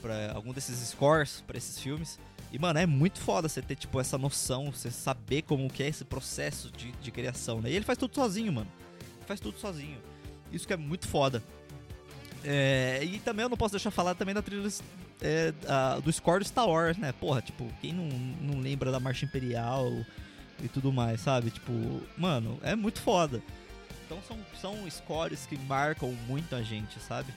Pra 0.00 0.32
algum 0.32 0.52
desses 0.52 0.76
scores 0.88 1.42
para 1.46 1.56
esses 1.56 1.78
filmes. 1.78 2.18
E, 2.50 2.58
mano, 2.58 2.78
é 2.78 2.86
muito 2.86 3.20
foda 3.20 3.48
você 3.48 3.62
ter, 3.62 3.76
tipo, 3.76 4.00
essa 4.00 4.18
noção, 4.18 4.72
você 4.72 4.90
saber 4.90 5.42
como 5.42 5.70
que 5.70 5.82
é 5.82 5.88
esse 5.88 6.04
processo 6.04 6.70
de, 6.70 6.92
de 6.92 7.10
criação, 7.10 7.60
né? 7.60 7.70
E 7.70 7.76
ele 7.76 7.84
faz 7.84 7.96
tudo 7.96 8.14
sozinho, 8.14 8.52
mano. 8.52 8.70
Ele 9.00 9.26
faz 9.26 9.40
tudo 9.40 9.58
sozinho. 9.58 9.98
Isso 10.52 10.66
que 10.66 10.72
é 10.72 10.76
muito 10.76 11.08
foda. 11.08 11.42
É, 12.44 13.00
e 13.04 13.18
também 13.20 13.44
eu 13.44 13.48
não 13.48 13.56
posso 13.56 13.72
deixar 13.72 13.90
falar 13.90 14.14
também 14.14 14.34
da 14.34 14.42
trilha 14.42 14.68
é, 15.22 15.54
a, 15.66 16.00
do 16.00 16.12
score 16.12 16.40
do 16.40 16.44
Star 16.44 16.68
Wars, 16.68 16.98
né? 16.98 17.12
Porra, 17.12 17.40
tipo, 17.40 17.66
quem 17.80 17.92
não, 17.92 18.04
não 18.06 18.60
lembra 18.60 18.90
da 18.90 18.98
Marcha 18.98 19.24
Imperial 19.24 19.90
e 20.62 20.68
tudo 20.68 20.92
mais, 20.92 21.20
sabe? 21.20 21.50
Tipo, 21.50 21.72
mano, 22.16 22.58
é 22.62 22.74
muito 22.74 23.00
foda. 23.00 23.42
Então 24.06 24.18
são, 24.26 24.38
são 24.60 24.90
scores 24.90 25.46
que 25.46 25.58
marcam 25.58 26.12
muito 26.26 26.54
a 26.54 26.62
gente, 26.62 27.00
sabe? 27.00 27.32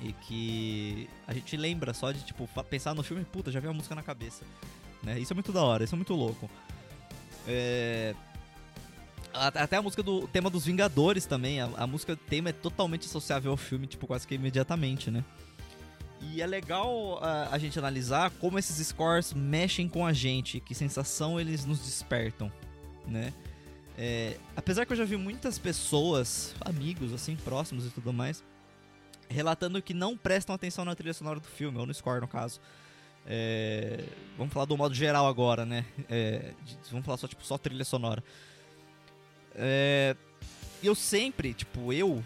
E 0.00 0.12
que 0.12 1.08
a 1.26 1.34
gente 1.34 1.56
lembra 1.56 1.92
só 1.94 2.12
de, 2.12 2.24
tipo, 2.24 2.48
pensar 2.68 2.94
no 2.94 3.02
filme, 3.02 3.24
puta, 3.24 3.50
já 3.50 3.60
veio 3.60 3.72
a 3.72 3.74
música 3.74 3.94
na 3.94 4.02
cabeça. 4.02 4.44
Né? 5.02 5.18
Isso 5.18 5.32
é 5.32 5.34
muito 5.34 5.52
da 5.52 5.62
hora, 5.62 5.84
isso 5.84 5.94
é 5.94 5.96
muito 5.96 6.14
louco. 6.14 6.50
É... 7.46 8.14
Até 9.32 9.76
a 9.76 9.82
música 9.82 10.02
do 10.02 10.28
tema 10.28 10.48
dos 10.48 10.64
Vingadores 10.64 11.26
também. 11.26 11.60
A, 11.60 11.68
a 11.76 11.86
música 11.86 12.16
tema 12.16 12.50
é 12.50 12.52
totalmente 12.52 13.06
associável 13.06 13.50
ao 13.50 13.56
filme, 13.56 13.86
tipo, 13.86 14.06
quase 14.06 14.26
que 14.26 14.34
imediatamente, 14.34 15.10
né? 15.10 15.24
E 16.30 16.40
é 16.40 16.46
legal 16.46 17.18
a, 17.22 17.48
a 17.50 17.58
gente 17.58 17.78
analisar 17.78 18.30
como 18.40 18.58
esses 18.58 18.84
scores 18.86 19.32
mexem 19.32 19.88
com 19.88 20.06
a 20.06 20.12
gente, 20.12 20.60
que 20.60 20.74
sensação 20.74 21.38
eles 21.38 21.64
nos 21.64 21.80
despertam, 21.80 22.50
né? 23.06 23.32
É, 23.96 24.36
apesar 24.56 24.84
que 24.84 24.92
eu 24.92 24.96
já 24.96 25.04
vi 25.04 25.16
muitas 25.16 25.58
pessoas, 25.58 26.54
amigos, 26.60 27.12
assim, 27.12 27.36
próximos 27.36 27.86
e 27.86 27.90
tudo 27.90 28.12
mais, 28.12 28.42
relatando 29.28 29.80
que 29.80 29.94
não 29.94 30.16
prestam 30.16 30.54
atenção 30.54 30.84
na 30.84 30.94
trilha 30.94 31.14
sonora 31.14 31.38
do 31.38 31.46
filme, 31.46 31.78
ou 31.78 31.86
no 31.86 31.94
score, 31.94 32.20
no 32.20 32.28
caso. 32.28 32.60
É, 33.26 34.04
vamos 34.36 34.52
falar 34.52 34.66
do 34.66 34.76
modo 34.76 34.94
geral 34.94 35.26
agora, 35.26 35.64
né? 35.64 35.84
É, 36.10 36.52
vamos 36.90 37.06
falar 37.06 37.16
só, 37.18 37.28
tipo, 37.28 37.44
só 37.44 37.56
trilha 37.56 37.84
sonora. 37.84 38.22
É, 39.54 40.16
eu 40.82 40.94
sempre, 40.94 41.54
tipo, 41.54 41.92
eu, 41.92 42.22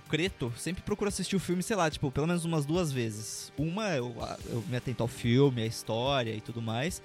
o 0.00 0.08
Creto, 0.10 0.52
sempre 0.56 0.82
procuro 0.82 1.08
assistir 1.08 1.36
o 1.36 1.40
filme, 1.40 1.62
sei 1.62 1.76
lá, 1.76 1.90
tipo, 1.90 2.10
pelo 2.10 2.26
menos 2.26 2.44
umas 2.44 2.64
duas 2.64 2.90
vezes. 2.90 3.52
Uma, 3.56 3.90
eu, 3.90 4.14
eu 4.46 4.64
me 4.68 4.76
atento 4.76 5.02
ao 5.02 5.08
filme, 5.08 5.62
à 5.62 5.66
história 5.66 6.32
e 6.34 6.40
tudo 6.40 6.62
mais. 6.62 7.02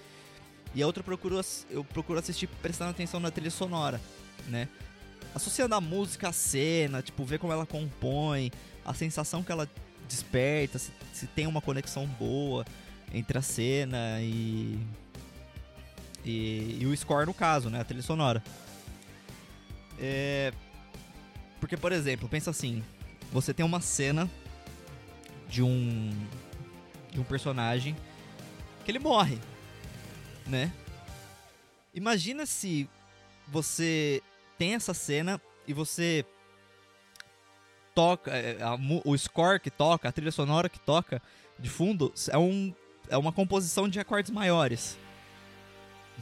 E 0.74 0.82
a 0.82 0.88
outra 0.88 1.02
eu 1.02 1.06
procuro, 1.06 1.40
eu 1.70 1.84
procuro 1.84 2.20
assistir 2.20 2.48
prestando 2.62 2.92
atenção 2.92 3.20
na 3.20 3.32
trilha 3.32 3.52
sonora, 3.52 4.02
né? 4.48 4.68
Associando 5.34 5.76
a 5.76 5.82
música 5.82 6.30
à 6.30 6.32
cena, 6.32 7.02
tipo, 7.02 7.24
ver 7.26 7.40
como 7.40 7.52
ela 7.52 7.66
compõe, 7.66 8.52
a 8.86 8.94
sensação 8.94 9.44
que 9.44 9.52
ela 9.52 9.70
desperta, 10.08 10.80
se, 10.80 10.92
se 11.14 11.28
tem 11.28 11.48
uma 11.48 11.62
conexão 11.62 12.06
boa 12.06 12.66
entre 13.14 13.38
a 13.38 13.42
cena 13.42 14.20
e, 14.22 14.80
e, 16.24 16.78
e 16.82 16.86
o 16.86 16.96
score 16.96 17.26
no 17.26 17.34
caso, 17.34 17.70
né, 17.70 17.82
a 17.82 17.84
trilha 17.84 18.04
sonora. 18.04 18.44
É, 20.00 20.54
porque, 21.66 21.76
por 21.76 21.92
exemplo, 21.92 22.30
pensa 22.30 22.52
assim, 22.52 22.84
você 23.32 23.52
tem 23.52 23.66
uma 23.66 23.82
cena 23.82 24.30
de 25.50 25.64
um 25.64 26.12
de 27.10 27.20
um 27.20 27.24
personagem 27.24 27.96
que 28.84 28.92
ele 28.92 29.00
morre, 29.00 29.40
né? 30.46 30.72
Imagina 31.92 32.46
se 32.46 32.88
você 33.48 34.22
tem 34.60 34.76
essa 34.76 34.94
cena 34.94 35.42
e 35.68 35.74
você 35.74 36.24
toca 37.96 38.30
é, 38.30 38.62
a, 38.62 38.78
o 39.04 39.18
score 39.18 39.60
que 39.60 39.72
toca, 39.72 40.08
a 40.08 40.12
trilha 40.12 40.32
sonora 40.32 40.70
que 40.70 40.80
toca 40.80 41.20
de 41.58 41.68
fundo 41.68 42.14
é 42.30 42.38
um 42.38 42.72
é 43.10 43.18
uma 43.18 43.32
composição 43.32 43.90
de 43.90 44.00
acordes 44.00 44.30
maiores. 44.30 45.00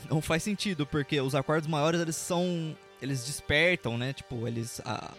Não 0.09 0.21
faz 0.21 0.41
sentido, 0.41 0.87
porque 0.87 1.19
os 1.19 1.35
acordes 1.35 1.67
maiores 1.67 1.99
eles 1.99 2.15
são. 2.15 2.73
Eles 3.01 3.25
despertam, 3.25 3.97
né? 3.97 4.13
Tipo, 4.13 4.47
eles. 4.47 4.79
A, 4.85 5.13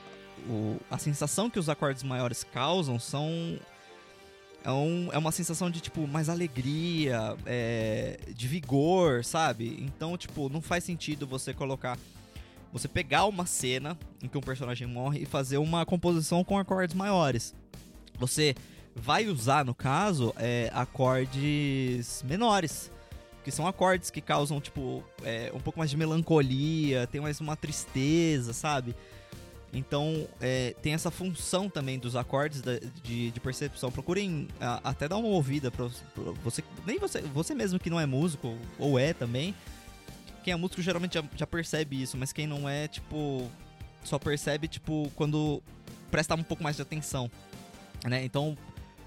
o, 0.48 0.78
a 0.90 0.98
sensação 0.98 1.48
que 1.48 1.58
os 1.58 1.68
acordes 1.68 2.02
maiores 2.02 2.44
causam 2.44 2.98
são. 2.98 3.58
É, 4.64 4.70
um, 4.70 5.10
é 5.12 5.18
uma 5.18 5.30
sensação 5.30 5.70
de, 5.70 5.80
tipo, 5.80 6.06
mais 6.06 6.28
alegria, 6.30 7.36
é, 7.44 8.18
de 8.28 8.48
vigor, 8.48 9.22
sabe? 9.22 9.76
Então, 9.80 10.16
tipo, 10.16 10.48
não 10.48 10.62
faz 10.62 10.84
sentido 10.84 11.26
você 11.26 11.52
colocar. 11.52 11.98
Você 12.72 12.88
pegar 12.88 13.26
uma 13.26 13.46
cena 13.46 13.96
em 14.22 14.26
que 14.26 14.36
um 14.36 14.40
personagem 14.40 14.86
morre 14.86 15.20
e 15.20 15.26
fazer 15.26 15.58
uma 15.58 15.84
composição 15.86 16.42
com 16.42 16.58
acordes 16.58 16.96
maiores. 16.96 17.54
Você 18.18 18.54
vai 18.96 19.26
usar, 19.26 19.64
no 19.64 19.74
caso, 19.74 20.32
é, 20.36 20.70
acordes 20.74 22.22
menores. 22.26 22.90
Que 23.44 23.50
são 23.50 23.66
acordes 23.66 24.08
que 24.10 24.22
causam, 24.22 24.60
tipo, 24.60 25.04
é, 25.22 25.52
um 25.54 25.60
pouco 25.60 25.78
mais 25.78 25.90
de 25.90 25.96
melancolia, 25.98 27.06
tem 27.06 27.20
mais 27.20 27.40
uma 27.40 27.54
tristeza, 27.54 28.54
sabe? 28.54 28.96
Então, 29.75 30.28
é, 30.40 30.73
tem 30.81 30.95
essa 30.95 31.11
função 31.11 31.69
também 31.69 31.99
dos 31.99 32.14
acordes 32.14 32.62
de, 33.02 33.33
de, 33.33 33.40
percepção. 33.40 33.90
Procurem 33.90 34.47
a, 34.61 34.90
até 34.90 35.09
dar 35.09 35.16
uma 35.16 35.28
ouvida 35.28 35.69
pra, 35.71 35.90
você. 36.45 36.62
Nem 36.87 36.99
você, 36.99 37.21
você 37.21 37.54
mesmo 37.54 37.81
que 37.81 37.90
não 37.90 37.99
é 37.99 38.07
músico, 38.07 38.57
ou 38.78 38.99
é 38.99 39.12
também. 39.12 39.52
Quem 40.45 40.52
é 40.52 40.57
músico 40.57 40.81
geralmente 40.81 41.14
já, 41.14 41.25
já 41.37 41.47
percebe 41.47 42.00
isso, 42.00 42.16
mas 42.16 42.33
quem 42.33 42.47
não 42.47 42.69
é, 42.69 42.87
tipo, 42.87 43.50
só 44.04 44.16
percebe, 44.19 44.69
tipo, 44.69 45.11
quando 45.16 45.61
presta 46.09 46.37
um 46.37 46.43
pouco 46.45 46.62
mais 46.62 46.76
de 46.76 46.83
atenção. 46.83 47.28
Né? 48.04 48.25
Então, 48.25 48.57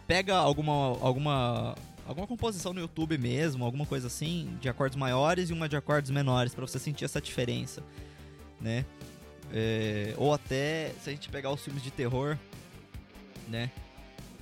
pega 0.05 0.35
alguma, 0.35 0.97
alguma, 0.99 1.75
alguma 2.05 2.27
composição 2.27 2.73
no 2.73 2.81
YouTube 2.81 3.17
mesmo, 3.17 3.63
alguma 3.63 3.85
coisa 3.85 4.07
assim, 4.07 4.57
de 4.59 4.67
acordes 4.67 4.97
maiores 4.97 5.49
e 5.49 5.53
uma 5.53 5.69
de 5.69 5.77
acordes 5.77 6.11
menores, 6.11 6.53
para 6.53 6.67
você 6.67 6.77
sentir 6.77 7.05
essa 7.05 7.21
diferença, 7.21 7.81
né? 8.59 8.83
É, 9.51 10.13
ou 10.17 10.33
até, 10.33 10.91
se 11.01 11.09
a 11.09 11.13
gente 11.13 11.29
pegar 11.29 11.51
os 11.51 11.61
filmes 11.61 11.81
de 11.81 11.91
terror, 11.91 12.37
né? 13.47 13.71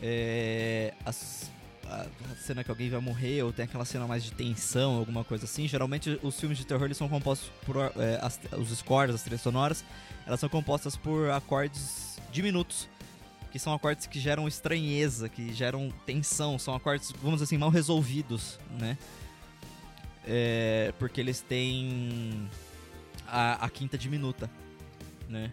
É, 0.02 0.94
as, 1.06 1.52
a, 1.88 2.06
a, 2.32 2.36
cena 2.36 2.64
que 2.64 2.70
alguém 2.70 2.90
vai 2.90 3.00
morrer, 3.00 3.44
ou 3.44 3.54
tem 3.54 3.66
aquela 3.66 3.86
cena 3.86 4.08
mais 4.08 4.24
de 4.24 4.32
tensão, 4.32 4.98
alguma 4.98 5.24
coisa 5.24 5.46
assim. 5.46 5.68
Geralmente 5.68 6.20
os 6.22 6.40
filmes 6.40 6.58
de 6.58 6.66
terror 6.66 6.86
eles 6.86 6.98
são 6.98 7.08
compostos 7.08 7.52
por. 7.66 7.78
É, 7.78 8.20
as, 8.22 8.40
os 8.58 8.78
scores, 8.78 9.16
as 9.16 9.22
trilhas 9.22 9.42
sonoras, 9.42 9.86
elas 10.26 10.40
são 10.40 10.50
compostas 10.50 10.96
por 10.96 11.30
acordes 11.30 12.20
diminutos 12.32 12.90
que 13.56 13.60
são 13.60 13.74
acordes 13.74 14.06
que 14.06 14.20
geram 14.20 14.50
estranheza, 14.50 15.30
que 15.30 15.54
geram 15.54 15.90
tensão, 16.06 16.60
são 16.60 16.76
acordes, 16.76 17.14
vamos 17.22 17.36
dizer 17.36 17.46
assim, 17.46 17.58
mal 17.58 17.70
resolvidos, 17.70 18.60
né? 18.78 18.98
É, 20.28 20.94
porque 21.00 21.22
eles 21.22 21.40
têm 21.40 22.50
a, 23.26 23.66
a, 23.66 23.70
quinta 23.70 23.98
diminuta, 23.98 24.52
né? 25.30 25.52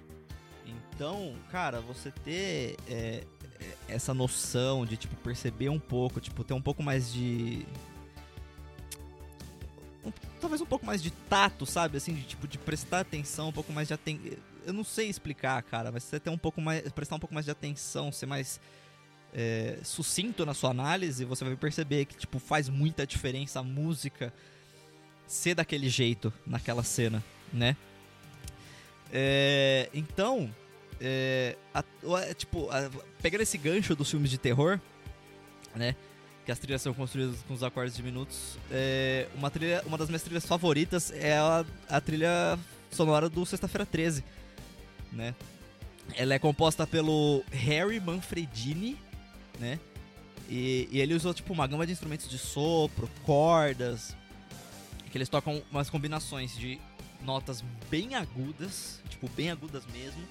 Então, 0.67 1.35
cara, 1.51 1.81
você 1.81 2.11
ter 2.11 2.77
é, 2.89 3.25
é, 3.61 3.77
essa 3.89 4.15
noção 4.15 4.87
de, 4.87 4.97
tipo, 4.97 5.17
perceber 5.17 5.69
um 5.69 5.79
pouco, 5.79 6.21
tipo, 6.21 6.45
ter 6.45 6.55
um 6.55 6.63
pouco 6.63 6.83
mais 6.83 7.13
de... 7.13 7.67
Um, 10.05 10.13
talvez 10.41 10.61
um 10.61 10.67
pouco 10.67 10.85
mais 10.85 11.03
de 11.03 11.11
tato, 11.11 11.65
sabe? 11.65 11.97
Assim, 11.97 12.15
de, 12.15 12.23
tipo, 12.23 12.47
de 12.47 12.59
prestar 12.59 13.01
atenção, 13.01 13.49
um 13.49 13.53
pouco 13.53 13.73
mais 13.73 13.89
de 13.89 13.95
atenção 13.95 14.39
eu 14.67 14.73
não 14.73 14.85
sei 14.85 15.09
explicar, 15.09 15.63
cara, 15.63 15.91
mas 15.91 16.05
você 16.05 16.21
ter 16.21 16.31
um 16.31 16.39
pouco 16.39 16.61
mais, 16.61 16.89
prestar 16.93 17.17
um 17.17 17.19
pouco 17.19 17.35
mais 17.35 17.45
de 17.45 17.51
atenção, 17.51 18.13
ser 18.13 18.27
mais 18.27 18.61
é, 19.33 19.79
sucinto 19.83 20.45
na 20.47 20.55
sua 20.55 20.71
análise, 20.71 21.25
você 21.25 21.45
vai 21.45 21.57
perceber 21.57 22.05
que 22.05 22.17
tipo 22.17 22.39
faz 22.39 22.69
muita 22.69 23.07
diferença 23.07 23.61
a 23.61 23.63
música 23.63 24.33
ser 25.27 25.55
daquele 25.55 25.89
jeito 25.89 26.33
naquela 26.47 26.83
cena, 26.83 27.23
né? 27.53 27.77
É, 29.13 29.89
então, 29.93 30.53
é, 31.01 31.57
a, 31.75 31.81
a, 31.81 32.35
tipo, 32.35 32.71
a, 32.71 32.91
pegando 33.21 33.43
esse 33.43 33.59
gancho 33.59 33.95
dos 33.95 34.11
filmes 34.11 34.31
de 34.31 34.39
terror, 34.39 34.81
né? 35.75 35.95
Que 36.45 36.51
as 36.51 36.59
trilhas 36.59 36.83
são 36.83 36.93
construídas 36.93 37.37
com 37.47 37.55
os 37.55 37.63
acordes 37.63 37.95
diminutos. 37.95 38.59
É, 38.71 39.29
uma, 39.35 39.51
trilha, 39.51 39.83
uma 39.87 39.97
das 39.97 40.09
minhas 40.09 40.23
trilhas 40.23 40.45
favoritas 40.45 41.13
é 41.13 41.39
a, 41.39 41.65
a 41.89 42.01
trilha 42.01 42.59
sonora 42.91 43.29
do 43.29 43.47
Sexta-feira 43.47 43.87
13 43.87 44.25
né? 45.13 45.35
Ela 46.15 46.35
é 46.35 46.39
composta 46.39 46.87
pelo 46.87 47.45
Harry 47.53 48.01
Manfredini, 48.01 48.99
né? 49.61 49.79
E, 50.49 50.89
e, 50.91 51.01
ele 51.01 51.15
usou 51.15 51.33
tipo 51.33 51.53
uma 51.53 51.67
gama 51.67 51.87
de 51.87 51.93
instrumentos 51.93 52.29
de 52.29 52.39
sopro, 52.39 53.09
cordas, 53.25 54.17
que 55.11 55.17
eles 55.17 55.29
tocam 55.29 55.63
umas 55.71 55.89
combinações 55.89 56.57
de 56.57 56.81
notas 57.23 57.63
bem 57.91 58.15
agudas, 58.15 59.01
tipo 59.09 59.29
bem 59.31 59.51
agudas 59.51 59.85
mesmo, 59.87 60.23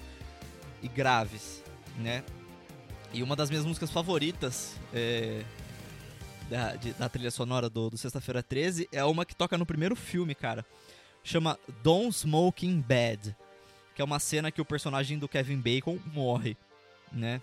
e 0.82 0.88
graves, 0.88 1.62
né? 1.98 2.24
E 3.12 3.22
uma 3.22 3.36
das 3.36 3.50
minhas 3.50 3.64
músicas 3.64 3.90
favoritas 3.90 4.76
é, 4.92 5.44
da, 6.48 6.76
de, 6.76 6.92
da 6.94 7.08
trilha 7.08 7.30
sonora 7.30 7.68
do, 7.68 7.90
do 7.90 7.98
Sexta-feira 7.98 8.42
13 8.42 8.88
é 8.90 9.04
uma 9.04 9.24
que 9.24 9.34
toca 9.34 9.58
no 9.58 9.66
primeiro 9.66 9.94
filme, 9.94 10.34
cara. 10.34 10.64
Chama 11.22 11.58
Don't 11.82 12.16
Smoking 12.16 12.80
Bad 12.80 13.36
que 13.94 14.00
é 14.00 14.04
uma 14.04 14.18
cena 14.18 14.50
que 14.50 14.60
o 14.60 14.64
personagem 14.64 15.18
do 15.18 15.28
Kevin 15.28 15.58
Bacon 15.58 15.98
morre, 16.06 16.56
né? 17.10 17.40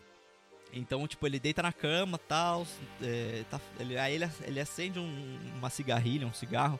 Então, 0.71 1.07
tipo, 1.07 1.25
ele 1.25 1.39
deita 1.39 1.63
na 1.63 1.73
cama 1.73 2.17
tal, 2.17 2.65
é, 3.01 3.43
tá, 3.49 3.59
ele, 3.79 3.97
aí 3.97 4.15
ele, 4.15 4.29
ele 4.43 4.59
acende 4.59 4.99
um, 4.99 5.39
uma 5.57 5.69
cigarrilha, 5.69 6.27
um 6.27 6.33
cigarro, 6.33 6.79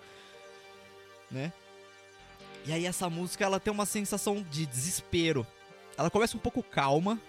né? 1.30 1.52
E 2.66 2.72
aí 2.72 2.86
essa 2.86 3.10
música, 3.10 3.44
ela 3.44 3.60
tem 3.60 3.72
uma 3.72 3.86
sensação 3.86 4.46
de 4.50 4.66
desespero. 4.66 5.46
Ela 5.98 6.10
começa 6.10 6.36
um 6.36 6.40
pouco 6.40 6.62
calma, 6.62 7.20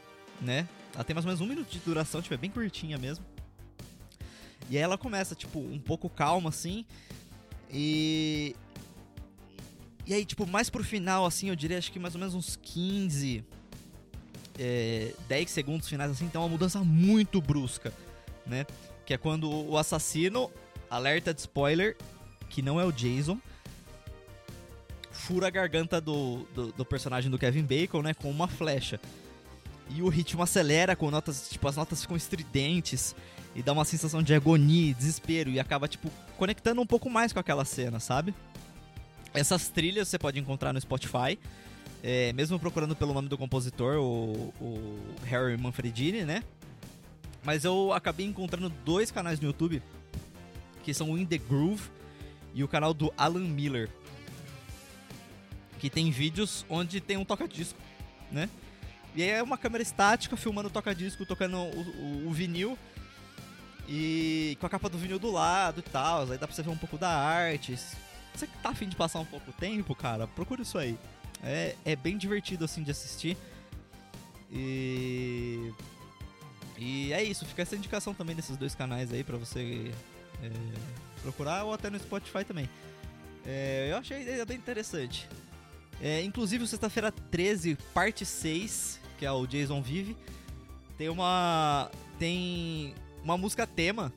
né? 0.40 0.68
Ela 0.94 1.04
tem 1.04 1.14
mais 1.14 1.24
ou 1.24 1.28
menos 1.28 1.40
um 1.40 1.46
minuto 1.46 1.70
de 1.70 1.78
duração, 1.78 2.20
tipo, 2.20 2.34
é 2.34 2.36
bem 2.36 2.50
curtinha 2.50 2.98
mesmo. 2.98 3.24
E 4.68 4.76
aí 4.76 4.82
ela 4.82 4.98
começa, 4.98 5.34
tipo, 5.34 5.58
um 5.58 5.78
pouco 5.78 6.08
calma, 6.08 6.48
assim, 6.48 6.84
e 7.72 8.54
e 10.06 10.14
aí, 10.14 10.24
tipo, 10.24 10.44
mais 10.44 10.68
pro 10.68 10.82
final, 10.82 11.24
assim, 11.24 11.50
eu 11.50 11.56
diria 11.56 11.78
acho 11.78 11.92
que 11.92 11.98
mais 11.98 12.14
ou 12.14 12.18
menos 12.18 12.34
uns 12.34 12.56
15, 12.56 13.44
é, 14.58 15.14
10 15.28 15.50
segundos 15.50 15.88
finais, 15.88 16.10
assim, 16.10 16.26
tem 16.28 16.40
uma 16.40 16.48
mudança 16.48 16.82
muito 16.82 17.40
brusca, 17.40 17.92
né? 18.44 18.66
Que 19.06 19.14
é 19.14 19.18
quando 19.18 19.48
o 19.48 19.78
assassino, 19.78 20.50
alerta 20.90 21.32
de 21.32 21.40
spoiler, 21.40 21.96
que 22.48 22.60
não 22.60 22.80
é 22.80 22.84
o 22.84 22.90
Jason, 22.90 23.38
fura 25.20 25.46
a 25.46 25.50
garganta 25.50 26.00
do, 26.00 26.46
do, 26.54 26.72
do 26.72 26.84
personagem 26.84 27.30
do 27.30 27.38
Kevin 27.38 27.62
Bacon, 27.62 28.02
né, 28.02 28.14
com 28.14 28.30
uma 28.30 28.48
flecha. 28.48 28.98
E 29.90 30.02
o 30.02 30.08
ritmo 30.08 30.42
acelera 30.42 30.96
com 30.96 31.10
notas, 31.10 31.48
tipo, 31.50 31.68
as 31.68 31.76
notas 31.76 32.00
ficam 32.00 32.16
estridentes 32.16 33.14
e 33.54 33.62
dá 33.62 33.72
uma 33.72 33.84
sensação 33.84 34.22
de 34.22 34.32
agonia, 34.32 34.94
desespero 34.94 35.50
e 35.50 35.58
acaba 35.58 35.88
tipo 35.88 36.10
conectando 36.38 36.80
um 36.80 36.86
pouco 36.86 37.10
mais 37.10 37.32
com 37.32 37.40
aquela 37.40 37.64
cena, 37.64 38.00
sabe? 38.00 38.34
Essas 39.34 39.68
trilhas 39.68 40.08
você 40.08 40.18
pode 40.18 40.38
encontrar 40.38 40.72
no 40.72 40.80
Spotify, 40.80 41.38
é, 42.02 42.32
mesmo 42.32 42.58
procurando 42.58 42.96
pelo 42.96 43.12
nome 43.12 43.28
do 43.28 43.36
compositor, 43.36 43.96
o, 43.96 44.54
o 44.60 45.00
Harry 45.24 45.56
Manfredini, 45.56 46.24
né? 46.24 46.42
Mas 47.42 47.64
eu 47.64 47.92
acabei 47.92 48.26
encontrando 48.26 48.70
dois 48.84 49.10
canais 49.10 49.40
no 49.40 49.48
YouTube 49.48 49.82
que 50.82 50.94
são 50.94 51.10
o 51.10 51.18
In 51.18 51.26
The 51.26 51.38
Groove 51.38 51.82
e 52.54 52.64
o 52.64 52.68
canal 52.68 52.94
do 52.94 53.12
Alan 53.16 53.40
Miller, 53.40 53.88
que 55.80 55.88
tem 55.88 56.10
vídeos 56.10 56.64
onde 56.68 57.00
tem 57.00 57.16
um 57.16 57.24
toca-disco, 57.24 57.78
né? 58.30 58.48
E 59.14 59.22
é 59.22 59.42
uma 59.42 59.58
câmera 59.58 59.82
estática 59.82 60.36
filmando 60.36 60.68
o 60.68 60.70
toca-disco, 60.70 61.24
tocando 61.26 61.56
o, 61.56 61.80
o, 61.80 62.28
o, 62.28 62.30
vinil 62.30 62.78
e 63.88 64.56
com 64.60 64.66
a 64.66 64.70
capa 64.70 64.88
do 64.88 64.98
vinil 64.98 65.18
do 65.18 65.30
lado 65.30 65.80
e 65.80 65.82
tal. 65.82 66.30
Aí 66.30 66.38
dá 66.38 66.46
pra 66.46 66.54
você 66.54 66.62
ver 66.62 66.70
um 66.70 66.76
pouco 66.76 66.96
da 66.96 67.10
arte. 67.10 67.76
Você 68.34 68.46
que 68.46 68.56
tá 68.62 68.68
afim 68.68 68.88
de 68.88 68.94
passar 68.94 69.18
um 69.18 69.24
pouco 69.24 69.50
tempo, 69.52 69.94
cara, 69.94 70.28
procura 70.28 70.62
isso 70.62 70.78
aí. 70.78 70.96
É, 71.42 71.74
é 71.84 71.96
bem 71.96 72.16
divertido 72.16 72.64
assim 72.64 72.82
de 72.82 72.90
assistir. 72.90 73.36
E. 74.52 75.72
E 76.78 77.12
é 77.12 77.22
isso, 77.22 77.44
fica 77.44 77.62
essa 77.62 77.76
indicação 77.76 78.14
também 78.14 78.34
desses 78.34 78.56
dois 78.56 78.74
canais 78.74 79.12
aí 79.12 79.22
pra 79.22 79.36
você 79.36 79.92
é, 80.42 80.50
procurar 81.20 81.64
ou 81.64 81.74
até 81.74 81.90
no 81.90 81.98
Spotify 81.98 82.44
também. 82.44 82.70
É, 83.44 83.88
eu 83.90 83.98
achei 83.98 84.44
bem 84.46 84.56
interessante. 84.56 85.28
É, 86.02 86.22
inclusive, 86.22 86.66
sexta-feira 86.66 87.12
13, 87.12 87.76
parte 87.92 88.24
6, 88.24 89.00
que 89.18 89.26
é 89.26 89.30
o 89.30 89.46
Jason 89.46 89.82
Vive, 89.82 90.16
tem 90.96 91.08
uma. 91.08 91.90
Tem 92.18 92.94
uma 93.22 93.36
música 93.36 93.66
tema 93.66 94.12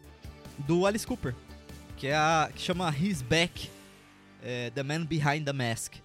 do 0.59 0.85
Alice 0.85 1.05
Cooper, 1.05 1.35
que 1.97 2.07
é 2.07 2.15
a. 2.15 2.49
que 2.53 2.61
chama 2.61 2.93
His 2.95 3.21
Back, 3.21 3.69
é, 4.41 4.69
The 4.69 4.83
Man 4.83 5.05
Behind 5.05 5.43
the 5.45 5.53
Mask. 5.53 5.95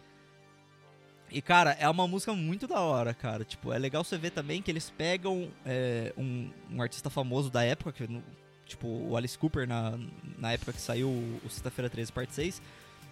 E, 1.30 1.42
cara, 1.42 1.72
é 1.72 1.88
uma 1.88 2.08
música 2.08 2.32
muito 2.32 2.66
da 2.66 2.80
hora, 2.80 3.12
cara. 3.12 3.44
Tipo, 3.44 3.72
é 3.72 3.78
legal 3.78 4.02
você 4.02 4.16
ver 4.16 4.30
também 4.30 4.62
que 4.62 4.70
eles 4.70 4.90
pegam 4.90 5.50
é, 5.64 6.12
um, 6.16 6.50
um, 6.70 6.80
artista 6.80 7.10
famoso 7.10 7.50
da 7.50 7.62
época, 7.62 7.92
que, 7.92 8.22
tipo, 8.64 8.88
o 8.88 9.16
Alice 9.16 9.38
Cooper, 9.38 9.68
na, 9.68 9.98
na 10.38 10.52
época 10.52 10.72
que 10.72 10.80
saiu 10.80 11.08
o 11.08 11.48
Sexta-feira 11.50 11.90
13, 11.90 12.12
parte 12.12 12.34
6, 12.34 12.62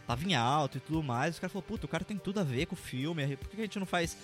tava 0.07 0.25
em 0.25 0.35
alto 0.35 0.79
e 0.79 0.81
tudo 0.81 1.03
mais. 1.03 1.35
Os 1.35 1.41
caras 1.41 1.53
falaram, 1.53 1.69
puta, 1.69 1.87
o 1.87 1.89
cara 1.89 2.05
tem 2.05 2.17
tudo 2.17 2.41
a 2.41 2.45
ver 2.45 2.67
com 2.67 2.75
o 2.75 2.79
filme. 2.79 3.37
Por 3.37 3.49
que 3.49 3.57
a 3.57 3.65
gente 3.65 3.79
não 3.79 3.87
faz 3.87 4.17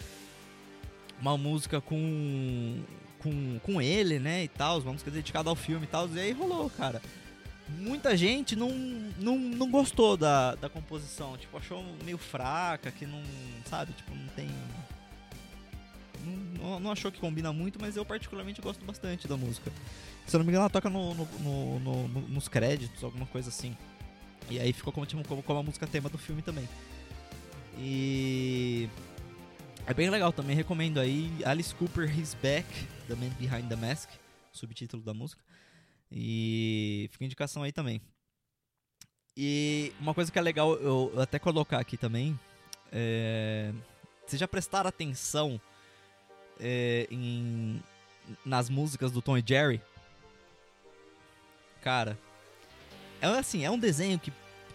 uma 1.21 1.37
música 1.37 1.81
com, 1.81 2.83
com, 3.19 3.59
com 3.61 3.83
ele, 3.83 4.19
né? 4.19 4.45
E 4.45 4.49
tal, 4.49 4.81
uma 4.81 4.93
música 4.93 5.11
dedicada 5.11 5.51
ao 5.51 5.57
filme 5.57 5.85
e 5.85 5.89
tal. 5.89 6.09
E 6.09 6.21
aí 6.21 6.33
rolou, 6.33 6.71
cara 6.71 7.01
muita 7.79 8.17
gente 8.17 8.57
não, 8.57 8.71
não, 9.19 9.39
não 9.39 9.71
gostou 9.71 10.17
da, 10.17 10.55
da 10.55 10.69
composição. 10.69 11.37
Tipo, 11.37 11.57
achou 11.57 11.85
meio 12.05 12.19
fraca, 12.19 12.91
que 12.91 13.07
não. 13.07 13.23
Sabe? 13.67 13.93
Tipo, 13.93 14.15
não 14.15 14.29
tem. 14.29 14.49
Não, 16.59 16.79
não 16.79 16.93
achou 16.93 17.11
que 17.11 17.19
combina 17.19 17.53
muito, 17.53 17.81
mas 17.81 17.97
eu 17.97 18.05
particularmente 18.05 18.61
gosto 18.61 18.85
bastante 18.85 19.27
da 19.27 19.37
música. 19.37 19.73
Se 20.27 20.37
eu 20.37 20.39
não 20.39 20.45
me 20.45 20.51
engano, 20.51 20.63
ela 20.63 20.71
toca 20.71 20.89
no, 20.89 21.15
no, 21.15 21.81
no, 21.81 22.09
nos 22.09 22.47
créditos, 22.47 23.03
alguma 23.03 23.27
coisa 23.27 23.49
assim. 23.49 23.77
E 24.51 24.59
aí 24.61 24.73
ficou 24.73 24.93
como, 24.93 25.07
tipo, 25.07 25.27
como, 25.27 25.43
como 25.43 25.59
a 25.59 25.63
música 25.63 25.87
tema 25.87 26.09
do 26.09 26.19
filme 26.19 26.43
também. 26.43 26.69
E. 27.79 28.89
É 29.87 29.93
bem 29.93 30.09
legal 30.11 30.33
também, 30.33 30.55
recomendo 30.55 31.01
aí 31.01 31.29
Alice 31.45 31.75
Cooper 31.75 32.09
His 32.17 32.35
Back, 32.35 32.69
The 33.09 33.17
Man 33.17 33.31
Behind 33.31 33.69
the 33.69 33.75
Mask, 33.75 34.11
subtítulo 34.53 35.03
da 35.03 35.13
música. 35.13 35.43
E 36.11 37.09
fica 37.13 37.25
indicação 37.25 37.63
aí 37.63 37.73
também. 37.73 38.01
E 39.37 39.93
uma 39.99 40.15
coisa 40.15 40.31
que 40.31 40.39
é 40.39 40.43
legal 40.43 40.75
eu 40.75 41.13
até 41.21 41.39
colocar 41.39 41.81
aqui 41.81 41.97
também. 41.97 42.39
É... 42.93 43.73
Vocês 44.27 44.39
já 44.39 44.47
prestaram 44.47 44.89
atenção 44.89 45.61
é, 46.61 47.09
em, 47.11 47.83
nas 48.45 48.69
músicas 48.69 49.11
do 49.11 49.21
Tom 49.21 49.37
e 49.37 49.45
Jerry? 49.45 49.81
Cara, 51.83 52.17
é 53.23 53.39
assim, 53.39 53.65
é 53.65 53.71
um 53.71 53.79
desenho 53.79 54.19
que 54.19 54.33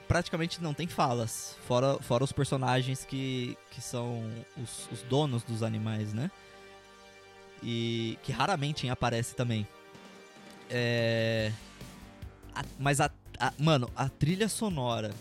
praticamente 0.08 0.62
não 0.62 0.74
tem 0.74 0.88
falas, 0.88 1.56
fora, 1.68 1.98
fora 2.02 2.24
os 2.24 2.32
personagens 2.32 3.04
que, 3.04 3.58
que 3.72 3.82
são 3.82 4.24
os, 4.62 4.90
os 4.92 5.02
donos 5.04 5.44
dos 5.44 5.62
animais, 5.62 6.14
né? 6.14 6.32
E 7.62 8.18
que 8.24 8.32
raramente 8.32 8.88
aparece 8.90 9.36
também. 9.36 9.68
É. 10.70 11.52
A, 12.56 12.64
mas 12.80 13.02
a, 13.02 13.12
a, 13.40 13.52
Mano, 13.60 13.90
a 13.96 14.08
trilha 14.08 14.48
sonora 14.48 15.14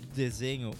do 0.00 0.06
desenho 0.08 0.72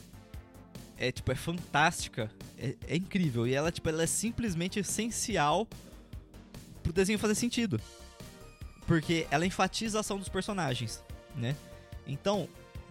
é, 0.98 1.10
tipo, 1.12 1.30
é 1.30 1.34
fantástica. 1.34 2.30
É, 2.58 2.76
é, 2.86 2.96
incrível. 2.96 3.46
E 3.46 3.54
ela, 3.54 3.70
tipo, 3.70 3.88
ela 3.88 4.02
é 4.02 4.06
simplesmente 4.06 4.78
essencial 4.78 5.66
pro 6.82 6.92
desenho 6.92 7.18
fazer 7.18 7.34
sentido. 7.34 7.80
Porque 8.86 9.26
ela 9.30 9.46
enfatiza 9.46 9.98
a 9.98 10.00
ação 10.00 10.18
dos 10.18 10.28
personagens, 10.28 11.02
né? 11.34 11.56
Então, 12.06 12.48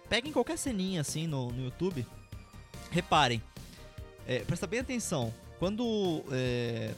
peguem 0.09 0.31
qualquer 0.31 0.57
ceninha 0.57 1.01
assim 1.01 1.27
no, 1.27 1.51
no 1.51 1.65
YouTube. 1.65 2.05
Reparem. 2.89 3.41
É, 4.27 4.39
presta 4.39 4.67
bem 4.67 4.79
atenção. 4.79 5.33
Quando. 5.59 6.23
É, 6.31 6.93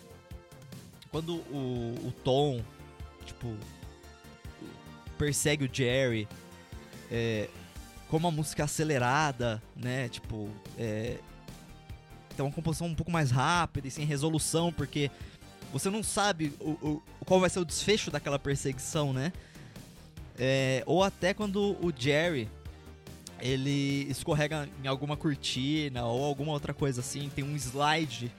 quando 1.12 1.36
o, 1.36 2.08
o 2.08 2.12
Tom, 2.24 2.64
tipo, 3.24 3.56
persegue 5.18 5.66
o 5.66 5.70
Jerry, 5.72 6.28
é, 7.12 7.48
com 8.10 8.18
uma 8.18 8.32
música 8.32 8.64
acelerada, 8.64 9.62
né? 9.76 10.10
Tipo, 10.10 10.50
é, 10.78 11.20
tem 12.36 12.46
uma 12.46 12.52
composição 12.52 12.88
um 12.88 12.96
pouco 12.96 13.12
mais 13.12 13.32
rápida 13.32 13.88
e 13.88 13.92
sem 13.92 14.06
resolução, 14.06 14.74
porque 14.74 15.12
você 15.72 15.90
não 15.90 16.04
sabe 16.04 16.54
o, 16.60 16.72
o, 17.20 17.26
qual 17.26 17.40
vai 17.40 17.50
ser 17.50 17.60
o 17.60 17.66
desfecho 17.66 18.12
daquela 18.12 18.40
perseguição, 18.40 19.14
né? 19.14 19.32
É, 20.38 20.84
ou 20.86 21.04
até 21.04 21.34
quando 21.34 21.78
o 21.80 21.94
Jerry 21.96 22.50
ele 23.40 24.08
escorrega 24.10 24.70
em 24.84 24.88
alguma 24.88 25.18
cortina 25.18 26.06
ou 26.06 26.24
alguma 26.24 26.54
outra 26.54 26.74
coisa 26.74 27.02
assim, 27.02 27.30
tem 27.30 27.44
um 27.44 27.56
slide 27.56 28.32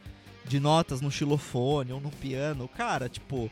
de 0.46 0.59
notas 0.59 1.00
no 1.00 1.11
xilofone 1.11 1.92
ou 1.92 2.00
no 2.00 2.11
piano. 2.11 2.66
Cara, 2.68 3.09
tipo, 3.09 3.50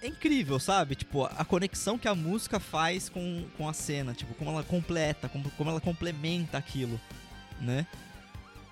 é 0.00 0.06
incrível, 0.06 0.58
sabe? 0.58 0.94
Tipo, 0.94 1.24
a 1.24 1.44
conexão 1.44 1.98
que 1.98 2.06
a 2.06 2.14
música 2.14 2.60
faz 2.60 3.08
com, 3.08 3.44
com 3.56 3.68
a 3.68 3.72
cena, 3.72 4.14
tipo, 4.14 4.32
como 4.34 4.50
ela 4.50 4.62
completa, 4.62 5.28
como, 5.28 5.50
como 5.52 5.70
ela 5.70 5.80
complementa 5.80 6.56
aquilo, 6.56 7.00
né? 7.60 7.86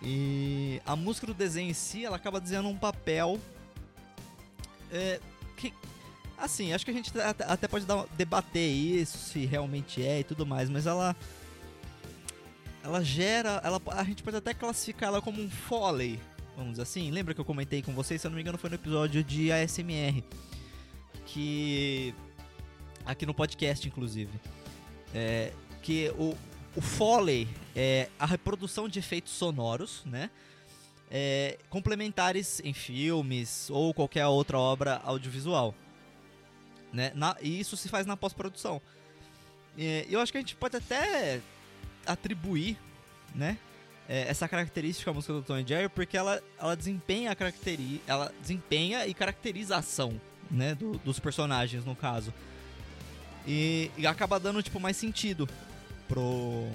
E 0.02 0.80
a 0.84 0.94
música 0.94 1.26
do 1.26 1.34
desenho 1.34 1.70
em 1.70 1.74
si, 1.74 2.04
ela 2.04 2.16
acaba 2.16 2.40
desenhando 2.40 2.68
um 2.68 2.76
papel 2.76 3.40
é, 4.92 5.18
que, 5.56 5.72
assim, 6.44 6.72
acho 6.72 6.84
que 6.84 6.90
a 6.90 6.94
gente 6.94 7.12
até 7.20 7.68
pode 7.68 7.84
dar, 7.84 8.06
debater 8.16 8.70
isso, 8.70 9.18
se 9.18 9.44
realmente 9.44 10.02
é 10.02 10.20
e 10.20 10.24
tudo 10.24 10.46
mais, 10.46 10.68
mas 10.70 10.86
ela 10.86 11.16
ela 12.82 13.02
gera, 13.02 13.60
ela, 13.64 13.80
a 13.88 14.04
gente 14.04 14.22
pode 14.22 14.36
até 14.36 14.52
classificar 14.52 15.08
ela 15.08 15.22
como 15.22 15.40
um 15.40 15.48
foley, 15.48 16.20
vamos 16.54 16.72
dizer 16.72 16.82
assim. 16.82 17.10
Lembra 17.10 17.32
que 17.32 17.40
eu 17.40 17.44
comentei 17.44 17.80
com 17.80 17.94
vocês, 17.94 18.20
se 18.20 18.26
eu 18.26 18.30
não 18.30 18.36
me 18.36 18.42
engano, 18.42 18.58
foi 18.58 18.68
no 18.68 18.76
episódio 18.76 19.24
de 19.24 19.50
ASMR 19.50 20.22
que 21.26 22.14
aqui 23.04 23.26
no 23.26 23.34
podcast, 23.34 23.86
inclusive, 23.86 24.30
é, 25.14 25.52
que 25.82 26.10
o, 26.18 26.36
o 26.76 26.80
Foley 26.80 27.48
é 27.74 28.08
a 28.18 28.26
reprodução 28.26 28.88
de 28.88 28.98
efeitos 28.98 29.32
sonoros, 29.32 30.02
né? 30.04 30.30
É, 31.10 31.58
complementares 31.68 32.60
em 32.64 32.72
filmes 32.72 33.68
ou 33.70 33.92
qualquer 33.92 34.26
outra 34.26 34.58
obra 34.58 35.00
audiovisual. 35.04 35.74
Né? 36.94 37.10
Na, 37.16 37.36
e 37.42 37.58
isso 37.58 37.76
se 37.76 37.88
faz 37.88 38.06
na 38.06 38.16
pós-produção. 38.16 38.80
É, 39.76 40.06
eu 40.08 40.20
acho 40.20 40.30
que 40.30 40.38
a 40.38 40.40
gente 40.40 40.54
pode 40.54 40.76
até 40.76 41.40
atribuir 42.06 42.78
né, 43.34 43.58
é, 44.08 44.28
essa 44.28 44.46
característica 44.46 45.10
à 45.10 45.14
música 45.14 45.32
do 45.32 45.42
Tony 45.42 45.66
Jerry 45.66 45.88
porque 45.88 46.16
ela, 46.16 46.40
ela 46.56 46.76
desempenha 46.76 47.32
a 47.32 47.34
caracteri 47.34 48.00
ela 48.06 48.32
desempenha 48.40 49.06
e 49.06 49.12
caracteriza 49.12 49.74
a 49.74 49.78
ação 49.78 50.20
né, 50.48 50.76
do, 50.76 50.98
dos 50.98 51.18
personagens 51.18 51.84
no 51.84 51.96
caso. 51.96 52.32
E, 53.46 53.90
e, 53.98 54.06
acaba 54.06 54.38
dando 54.38 54.62
tipo 54.62 54.78
mais 54.78 54.96
sentido 54.96 55.48
pro, 56.08 56.68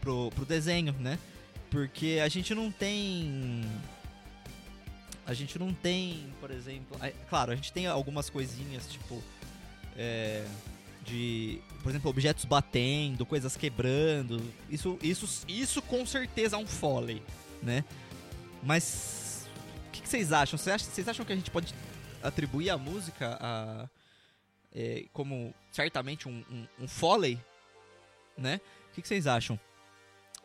pro 0.00 0.30
pro 0.30 0.44
desenho, 0.46 0.94
né? 1.00 1.18
Porque 1.68 2.20
a 2.22 2.28
gente 2.28 2.54
não 2.54 2.70
tem 2.70 3.62
a 5.26 5.34
gente 5.34 5.58
não 5.58 5.74
tem, 5.74 6.32
por 6.40 6.50
exemplo, 6.50 6.96
é, 7.02 7.10
claro, 7.28 7.50
a 7.50 7.56
gente 7.56 7.72
tem 7.72 7.86
algumas 7.86 8.30
coisinhas 8.30 8.86
tipo 8.88 9.22
é, 9.96 10.46
de, 11.04 11.60
por 11.82 11.90
exemplo, 11.90 12.10
objetos 12.10 12.44
batendo, 12.44 13.26
coisas 13.26 13.56
quebrando. 13.56 14.40
Isso, 14.70 14.98
isso, 15.02 15.44
isso 15.48 15.82
com 15.82 16.06
certeza 16.06 16.56
é 16.56 16.58
um 16.58 16.66
foley, 16.66 17.22
né? 17.62 17.84
Mas 18.62 19.48
o 19.88 19.90
que, 19.90 20.02
que, 20.02 20.08
vocês 20.08 20.32
acham? 20.32 20.56
Vocês, 20.56 20.74
acham? 20.74 20.90
vocês 20.90 21.08
acham 21.08 21.24
que 21.24 21.32
a 21.32 21.36
gente 21.36 21.50
pode 21.50 21.74
atribuir 22.22 22.70
a 22.70 22.78
música 22.78 23.36
a, 23.40 23.88
é, 24.74 25.06
como 25.12 25.52
certamente 25.72 26.28
um, 26.28 26.44
um, 26.50 26.84
um 26.84 26.88
foley, 26.88 27.38
né? 28.38 28.60
O 28.90 28.94
que, 28.94 29.02
que 29.02 29.08
vocês 29.08 29.26
acham? 29.26 29.58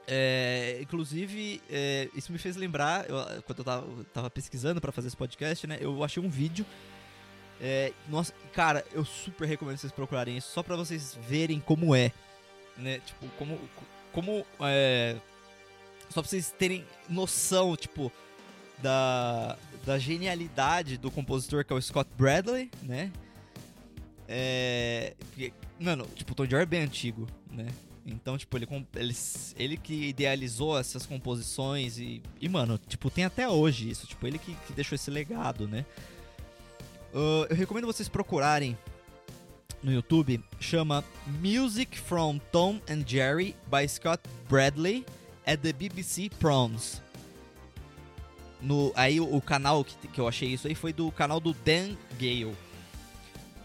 É, 0.07 0.79
inclusive, 0.81 1.61
é, 1.69 2.09
isso 2.15 2.31
me 2.31 2.37
fez 2.37 2.55
lembrar, 2.55 3.09
eu, 3.09 3.17
quando 3.43 3.59
eu 3.59 3.65
tava, 3.65 4.05
tava 4.13 4.29
pesquisando 4.29 4.81
para 4.81 4.91
fazer 4.91 5.07
esse 5.07 5.17
podcast, 5.17 5.65
né? 5.67 5.77
Eu 5.79 6.03
achei 6.03 6.21
um 6.21 6.29
vídeo. 6.29 6.65
É, 7.61 7.93
nossa, 8.09 8.33
cara, 8.53 8.83
eu 8.91 9.05
super 9.05 9.47
recomendo 9.47 9.77
vocês 9.77 9.93
procurarem 9.93 10.35
isso, 10.35 10.51
só 10.51 10.63
para 10.63 10.75
vocês 10.75 11.17
verem 11.27 11.59
como 11.59 11.95
é, 11.95 12.11
né? 12.75 12.99
Tipo, 12.99 13.27
como, 13.37 13.59
como 14.11 14.45
é, 14.61 15.15
só 16.09 16.21
pra 16.21 16.29
vocês 16.29 16.53
terem 16.57 16.85
noção, 17.07 17.75
tipo, 17.77 18.11
da, 18.79 19.57
da 19.85 19.99
genialidade 19.99 20.97
do 20.97 21.11
compositor 21.11 21.63
que 21.63 21.71
é 21.71 21.75
o 21.75 21.81
Scott 21.81 22.09
Bradley, 22.17 22.71
né? 22.81 23.11
É, 24.27 25.13
mano, 25.79 26.07
tipo, 26.15 26.31
o 26.31 26.35
Tom 26.35 26.45
Jones 26.45 26.63
é 26.63 26.65
bem 26.65 26.81
antigo, 26.81 27.27
né? 27.51 27.67
Então, 28.05 28.37
tipo, 28.37 28.57
ele, 28.57 28.67
ele, 28.95 29.15
ele 29.57 29.77
que 29.77 30.07
idealizou 30.07 30.77
essas 30.77 31.05
composições 31.05 31.97
e, 31.97 32.21
e, 32.39 32.49
mano, 32.49 32.79
tipo, 32.87 33.09
tem 33.09 33.25
até 33.25 33.47
hoje 33.47 33.89
isso. 33.89 34.07
Tipo, 34.07 34.27
ele 34.27 34.39
que, 34.39 34.55
que 34.67 34.73
deixou 34.73 34.95
esse 34.95 35.11
legado, 35.11 35.67
né? 35.67 35.85
Uh, 37.13 37.45
eu 37.49 37.55
recomendo 37.55 37.85
vocês 37.85 38.09
procurarem 38.09 38.77
no 39.83 39.91
YouTube. 39.91 40.43
Chama 40.59 41.03
Music 41.41 41.97
from 41.99 42.39
Tom 42.51 42.79
and 42.89 43.03
Jerry 43.05 43.55
by 43.69 43.87
Scott 43.87 44.21
Bradley 44.49 45.05
at 45.45 45.59
the 45.61 45.73
BBC 45.73 46.29
Proms. 46.39 47.01
No, 48.61 48.91
aí 48.95 49.19
o, 49.19 49.35
o 49.35 49.41
canal 49.41 49.83
que, 49.83 50.07
que 50.07 50.21
eu 50.21 50.27
achei 50.27 50.49
isso 50.49 50.67
aí 50.67 50.75
foi 50.75 50.93
do 50.93 51.11
canal 51.11 51.39
do 51.39 51.53
Dan 51.53 51.95
Gale. 52.19 52.55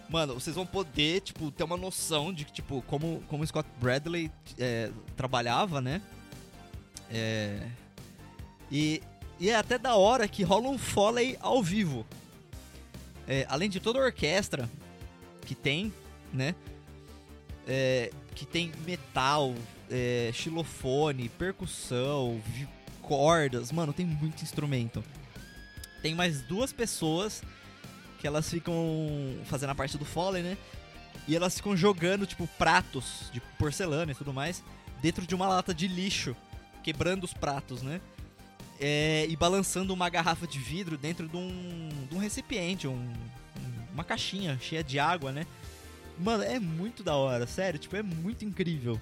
Mano, 0.09 0.35
vocês 0.35 0.55
vão 0.55 0.65
poder, 0.65 1.21
tipo, 1.21 1.51
ter 1.51 1.65
uma 1.65 1.77
noção 1.77 2.33
de, 2.33 2.45
tipo, 2.45 2.83
como, 2.83 3.23
como 3.29 3.43
o 3.43 3.47
Scott 3.47 3.69
Bradley 3.81 4.31
é, 4.59 4.91
trabalhava, 5.17 5.81
né? 5.81 6.01
É... 7.11 7.69
E, 8.71 9.03
e 9.39 9.51
é 9.51 9.57
até 9.57 9.79
da 9.79 9.97
hora 9.97 10.29
que 10.29 10.43
rola 10.43 10.69
um 10.69 10.79
Foley 10.79 11.37
ao 11.41 11.63
vivo. 11.63 12.07
É, 13.27 13.45
além 13.49 13.69
de 13.69 13.81
toda 13.81 13.99
a 13.99 14.05
orquestra 14.05 14.71
que 15.45 15.55
tem, 15.55 15.93
né? 16.33 16.55
É, 17.67 18.13
que 18.35 18.47
tem 18.47 18.73
metal, 18.85 19.55
é, 19.91 20.31
xilofone, 20.33 21.29
percussão, 21.31 22.41
cordas. 23.03 23.73
Mano, 23.73 23.93
tem 23.93 24.07
muito 24.07 24.43
instrumento. 24.43 25.03
Tem 26.01 26.15
mais 26.15 26.43
duas 26.43 26.73
pessoas 26.73 27.43
que 28.19 28.27
elas 28.27 28.49
ficam 28.49 28.75
fazendo 29.45 29.71
a 29.71 29.75
parte 29.75 29.97
do 29.99 30.05
Foley, 30.05 30.43
né? 30.43 30.57
E 31.29 31.35
elas 31.35 31.57
ficam 31.57 31.77
jogando, 31.77 32.27
tipo, 32.27 32.47
pratos 32.59 33.31
de 33.33 33.41
porcelana 33.59 34.13
e 34.13 34.15
tudo 34.15 34.33
mais 34.33 34.63
dentro 35.01 35.27
de 35.27 35.35
uma 35.35 35.47
lata 35.47 35.75
de 35.75 35.87
lixo, 35.87 36.35
quebrando 36.83 37.25
os 37.25 37.33
pratos, 37.33 37.83
né? 37.83 38.01
É, 38.79 39.27
e 39.29 39.37
balançando 39.37 39.93
uma 39.93 40.09
garrafa 40.09 40.47
de 40.47 40.59
vidro 40.59 40.99
dentro 40.99 41.27
de 41.29 41.37
um, 41.37 41.89
de 42.09 42.15
um 42.15 42.19
recipiente, 42.19 42.87
um, 42.87 43.13
uma 43.93 44.05
caixinha 44.05 44.59
cheia 44.61 44.85
de 44.85 44.99
água, 44.99 45.33
né? 45.33 45.47
Mano, 46.19 46.43
é 46.43 46.59
muito 46.59 47.03
da 47.03 47.15
hora, 47.15 47.47
sério, 47.47 47.79
tipo, 47.79 47.97
é 47.97 48.03
muito 48.03 48.45
incrível. 48.45 49.01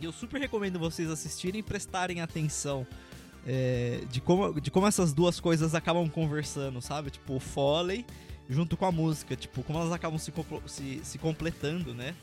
E 0.00 0.04
eu 0.04 0.12
super 0.12 0.40
recomendo 0.40 0.78
vocês 0.78 1.10
assistirem 1.10 1.60
e 1.60 1.62
prestarem 1.62 2.20
atenção 2.20 2.86
é, 3.46 4.02
de, 4.10 4.20
como, 4.20 4.60
de 4.60 4.70
como 4.70 4.86
essas 4.86 5.12
duas 5.12 5.40
coisas 5.40 5.74
acabam 5.74 6.08
conversando, 6.08 6.80
sabe? 6.80 7.09
Tipo, 7.30 7.38
Foley 7.38 8.04
junto 8.48 8.76
com 8.76 8.84
a 8.84 8.90
música, 8.90 9.36
tipo, 9.36 9.62
como 9.62 9.78
elas 9.78 9.92
acabam 9.92 10.18
se, 10.18 10.32
se, 10.66 11.00
se 11.04 11.18
completando, 11.18 11.94
né? 11.94 12.16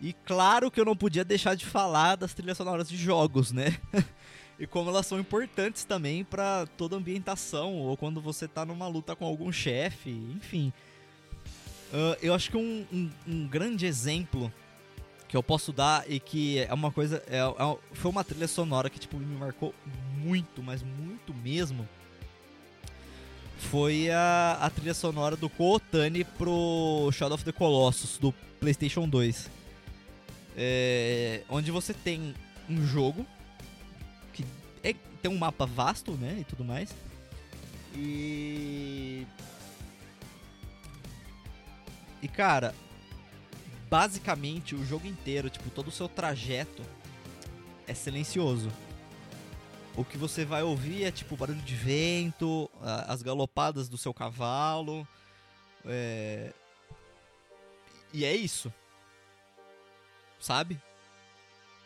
E 0.00 0.12
claro 0.12 0.70
que 0.70 0.80
eu 0.80 0.84
não 0.84 0.94
podia 0.94 1.24
deixar 1.24 1.56
de 1.56 1.66
falar 1.66 2.14
das 2.14 2.32
trilhas 2.32 2.56
sonoras 2.56 2.88
de 2.88 2.96
jogos, 2.96 3.50
né? 3.50 3.76
e 4.56 4.68
como 4.68 4.88
elas 4.88 5.06
são 5.06 5.18
importantes 5.18 5.82
também 5.82 6.22
para 6.22 6.66
toda 6.76 6.94
ambientação, 6.94 7.74
ou 7.74 7.96
quando 7.96 8.20
você 8.20 8.46
tá 8.46 8.64
numa 8.64 8.86
luta 8.86 9.16
com 9.16 9.26
algum 9.26 9.50
chefe, 9.50 10.10
enfim. 10.10 10.72
Uh, 11.92 12.14
eu 12.22 12.32
acho 12.32 12.52
que 12.52 12.56
um, 12.56 12.86
um, 12.92 13.10
um 13.26 13.48
grande 13.48 13.84
exemplo 13.84 14.52
que 15.26 15.36
eu 15.36 15.42
posso 15.42 15.72
dar 15.72 16.08
e 16.08 16.20
que 16.20 16.60
é 16.60 16.72
uma 16.72 16.92
coisa. 16.92 17.20
É, 17.26 17.38
é, 17.38 17.78
foi 17.92 18.10
uma 18.12 18.22
trilha 18.22 18.46
sonora 18.46 18.88
que 18.88 19.00
tipo, 19.00 19.16
me 19.16 19.36
marcou 19.36 19.74
muito, 20.16 20.62
mas 20.62 20.84
muito 20.84 21.34
mesmo. 21.34 21.88
Foi 23.68 24.10
a, 24.10 24.58
a 24.60 24.70
trilha 24.70 24.94
sonora 24.94 25.36
do 25.36 25.48
Kootani 25.48 26.24
pro 26.24 27.10
Shadow 27.12 27.34
of 27.34 27.44
the 27.44 27.52
Colossus 27.52 28.18
do 28.18 28.32
PlayStation 28.58 29.08
2. 29.08 29.48
É, 30.56 31.42
onde 31.48 31.70
você 31.70 31.94
tem 31.94 32.34
um 32.68 32.84
jogo 32.84 33.24
que 34.32 34.44
é, 34.82 34.94
tem 35.22 35.30
um 35.30 35.38
mapa 35.38 35.66
vasto, 35.66 36.12
né? 36.12 36.38
E 36.40 36.44
tudo 36.44 36.64
mais. 36.64 36.94
E. 37.94 39.26
E 42.22 42.28
cara, 42.28 42.74
basicamente 43.88 44.74
o 44.74 44.84
jogo 44.84 45.06
inteiro, 45.06 45.48
tipo, 45.48 45.70
todo 45.70 45.88
o 45.88 45.92
seu 45.92 46.08
trajeto 46.08 46.82
é 47.86 47.94
silencioso. 47.94 48.70
O 49.96 50.04
que 50.04 50.16
você 50.16 50.44
vai 50.44 50.62
ouvir 50.62 51.04
é 51.04 51.10
tipo 51.10 51.36
barulho 51.36 51.60
de 51.62 51.74
vento, 51.74 52.70
as 53.06 53.22
galopadas 53.22 53.88
do 53.88 53.98
seu 53.98 54.14
cavalo. 54.14 55.06
É... 55.84 56.52
E 58.12 58.24
é 58.24 58.34
isso. 58.34 58.72
Sabe? 60.38 60.80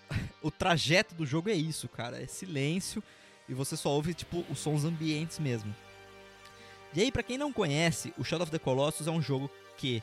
o 0.42 0.50
trajeto 0.50 1.14
do 1.14 1.26
jogo 1.26 1.50
é 1.50 1.54
isso, 1.54 1.88
cara. 1.88 2.22
É 2.22 2.26
silêncio 2.26 3.02
e 3.48 3.54
você 3.54 3.76
só 3.76 3.90
ouve 3.90 4.14
tipo 4.14 4.44
os 4.50 4.58
sons 4.58 4.84
ambientes 4.84 5.38
mesmo. 5.38 5.74
E 6.94 7.00
aí, 7.00 7.10
para 7.10 7.24
quem 7.24 7.36
não 7.36 7.52
conhece, 7.52 8.14
o 8.16 8.22
Shadow 8.22 8.44
of 8.44 8.52
the 8.52 8.58
Colossus 8.58 9.06
é 9.06 9.10
um 9.10 9.20
jogo 9.20 9.50
que 9.76 10.02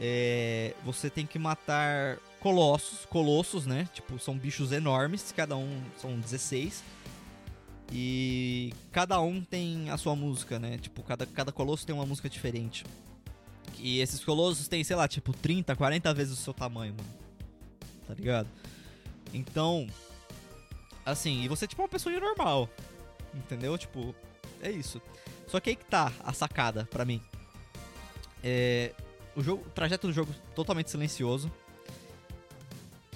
é, 0.00 0.74
você 0.84 1.08
tem 1.08 1.24
que 1.24 1.38
matar 1.38 2.18
colossos, 2.40 3.06
colossos, 3.06 3.66
né? 3.66 3.88
Tipo, 3.92 4.18
são 4.18 4.36
bichos 4.36 4.72
enormes, 4.72 5.32
cada 5.34 5.56
um 5.56 5.80
são 5.96 6.18
16. 6.18 6.82
E 7.92 8.72
cada 8.90 9.20
um 9.20 9.42
tem 9.44 9.90
a 9.90 9.98
sua 9.98 10.16
música, 10.16 10.58
né? 10.58 10.78
Tipo, 10.78 11.02
cada, 11.02 11.26
cada 11.26 11.52
colosso 11.52 11.84
tem 11.84 11.94
uma 11.94 12.06
música 12.06 12.28
diferente. 12.28 12.84
E 13.78 14.00
esses 14.00 14.24
colossos 14.24 14.66
têm, 14.66 14.82
sei 14.82 14.96
lá, 14.96 15.06
tipo, 15.06 15.32
30, 15.34 15.76
40 15.76 16.14
vezes 16.14 16.38
o 16.38 16.42
seu 16.42 16.54
tamanho, 16.54 16.94
mano. 16.94 17.08
Tá 18.08 18.14
ligado? 18.14 18.48
Então, 19.34 19.86
assim, 21.04 21.42
e 21.42 21.48
você 21.48 21.66
tipo 21.66 21.82
uma 21.82 21.88
pessoa 21.88 22.18
normal. 22.18 22.68
Entendeu? 23.34 23.76
Tipo, 23.76 24.14
é 24.62 24.70
isso. 24.70 25.00
Só 25.46 25.60
que 25.60 25.70
aí 25.70 25.76
que 25.76 25.84
tá 25.84 26.10
a 26.24 26.32
sacada 26.32 26.88
pra 26.90 27.04
mim. 27.04 27.20
É, 28.42 28.92
o, 29.36 29.42
jogo, 29.42 29.66
o 29.66 29.70
trajeto 29.70 30.06
do 30.06 30.12
jogo 30.14 30.34
totalmente 30.54 30.90
silencioso. 30.90 31.52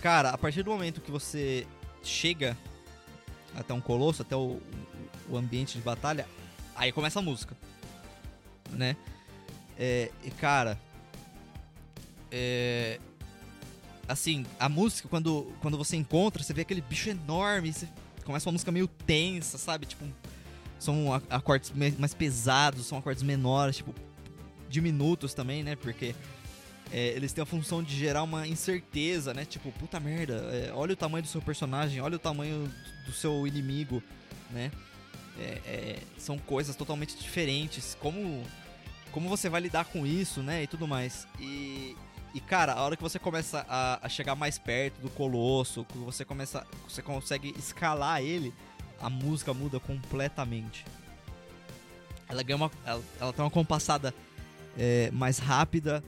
Cara, 0.02 0.30
a 0.30 0.38
partir 0.38 0.62
do 0.62 0.70
momento 0.70 1.00
que 1.00 1.10
você 1.10 1.66
chega 2.02 2.56
até 3.56 3.72
um 3.72 3.80
colosso, 3.80 4.22
até 4.22 4.36
o, 4.36 4.60
o 5.28 5.36
ambiente 5.36 5.76
de 5.76 5.82
batalha, 5.82 6.26
aí 6.74 6.92
começa 6.92 7.18
a 7.18 7.22
música, 7.22 7.56
né? 8.70 8.96
É, 9.78 10.10
e 10.24 10.30
cara, 10.30 10.78
é, 12.30 12.98
assim, 14.08 14.44
a 14.58 14.68
música 14.68 15.08
quando, 15.08 15.52
quando 15.60 15.76
você 15.76 15.96
encontra, 15.96 16.42
você 16.42 16.52
vê 16.52 16.62
aquele 16.62 16.80
bicho 16.80 17.08
enorme, 17.08 17.72
você 17.72 17.88
começa 18.24 18.48
uma 18.48 18.52
música 18.52 18.72
meio 18.72 18.88
tensa, 18.88 19.58
sabe? 19.58 19.86
Tipo, 19.86 20.04
são 20.78 21.12
acordes 21.30 21.72
mais 21.98 22.14
pesados, 22.14 22.86
são 22.86 22.98
acordes 22.98 23.22
menores, 23.22 23.76
tipo, 23.76 23.94
diminutos 24.68 25.32
também, 25.32 25.62
né? 25.62 25.76
Porque 25.76 26.14
é, 26.92 27.08
eles 27.08 27.32
têm 27.32 27.42
a 27.42 27.46
função 27.46 27.82
de 27.82 27.96
gerar 27.96 28.22
uma 28.22 28.46
incerteza, 28.46 29.34
né? 29.34 29.44
Tipo, 29.44 29.72
puta 29.72 29.98
merda, 29.98 30.34
é, 30.52 30.72
olha 30.72 30.92
o 30.92 30.96
tamanho 30.96 31.22
do 31.22 31.28
seu 31.28 31.42
personagem, 31.42 32.00
olha 32.00 32.16
o 32.16 32.18
tamanho 32.18 32.72
do 33.04 33.12
seu 33.12 33.46
inimigo, 33.46 34.02
né? 34.50 34.70
É, 35.38 35.60
é, 35.66 35.98
são 36.16 36.38
coisas 36.38 36.76
totalmente 36.76 37.16
diferentes. 37.16 37.96
Como, 38.00 38.42
como 39.10 39.28
você 39.28 39.48
vai 39.48 39.60
lidar 39.60 39.84
com 39.86 40.06
isso, 40.06 40.42
né? 40.42 40.62
E 40.62 40.66
tudo 40.66 40.86
mais. 40.86 41.26
E, 41.40 41.96
e 42.32 42.40
cara, 42.40 42.74
a 42.74 42.82
hora 42.82 42.96
que 42.96 43.02
você 43.02 43.18
começa 43.18 43.66
a, 43.68 44.06
a 44.06 44.08
chegar 44.08 44.34
mais 44.34 44.58
perto 44.58 45.00
do 45.00 45.10
colosso, 45.10 45.84
que 45.84 45.98
você 45.98 46.24
começa, 46.24 46.66
você 46.88 47.02
consegue 47.02 47.52
escalar 47.58 48.22
ele, 48.22 48.54
a 49.00 49.10
música 49.10 49.52
muda 49.52 49.80
completamente. 49.80 50.84
Ela 52.28 52.42
ganha 52.42 52.56
uma, 52.56 52.70
ela, 52.84 53.02
ela 53.20 53.32
tem 53.32 53.44
uma 53.44 53.50
compassada 53.50 54.14
é, 54.78 55.10
mais 55.12 55.38
rápida. 55.38 56.02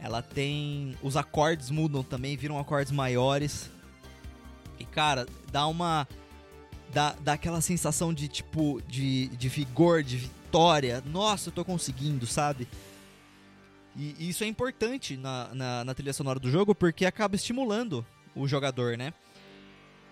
Ela 0.00 0.22
tem. 0.22 0.96
Os 1.02 1.16
acordes 1.16 1.70
mudam 1.70 2.02
também, 2.02 2.36
viram 2.36 2.58
acordes 2.58 2.92
maiores. 2.92 3.70
E, 4.78 4.84
cara, 4.84 5.26
dá 5.52 5.66
uma. 5.66 6.08
Dá, 6.92 7.14
dá 7.20 7.34
aquela 7.34 7.60
sensação 7.60 8.12
de 8.12 8.26
tipo. 8.26 8.80
De, 8.88 9.28
de 9.28 9.48
vigor, 9.48 10.02
de 10.02 10.16
vitória. 10.16 11.02
Nossa, 11.06 11.50
eu 11.50 11.52
tô 11.52 11.64
conseguindo, 11.64 12.26
sabe? 12.26 12.66
E, 13.94 14.16
e 14.18 14.28
isso 14.30 14.42
é 14.42 14.46
importante 14.46 15.16
na, 15.16 15.50
na, 15.54 15.84
na 15.84 15.94
trilha 15.94 16.12
sonora 16.12 16.38
do 16.38 16.50
jogo 16.50 16.74
porque 16.74 17.04
acaba 17.04 17.36
estimulando 17.36 18.06
o 18.34 18.48
jogador, 18.48 18.96
né? 18.96 19.12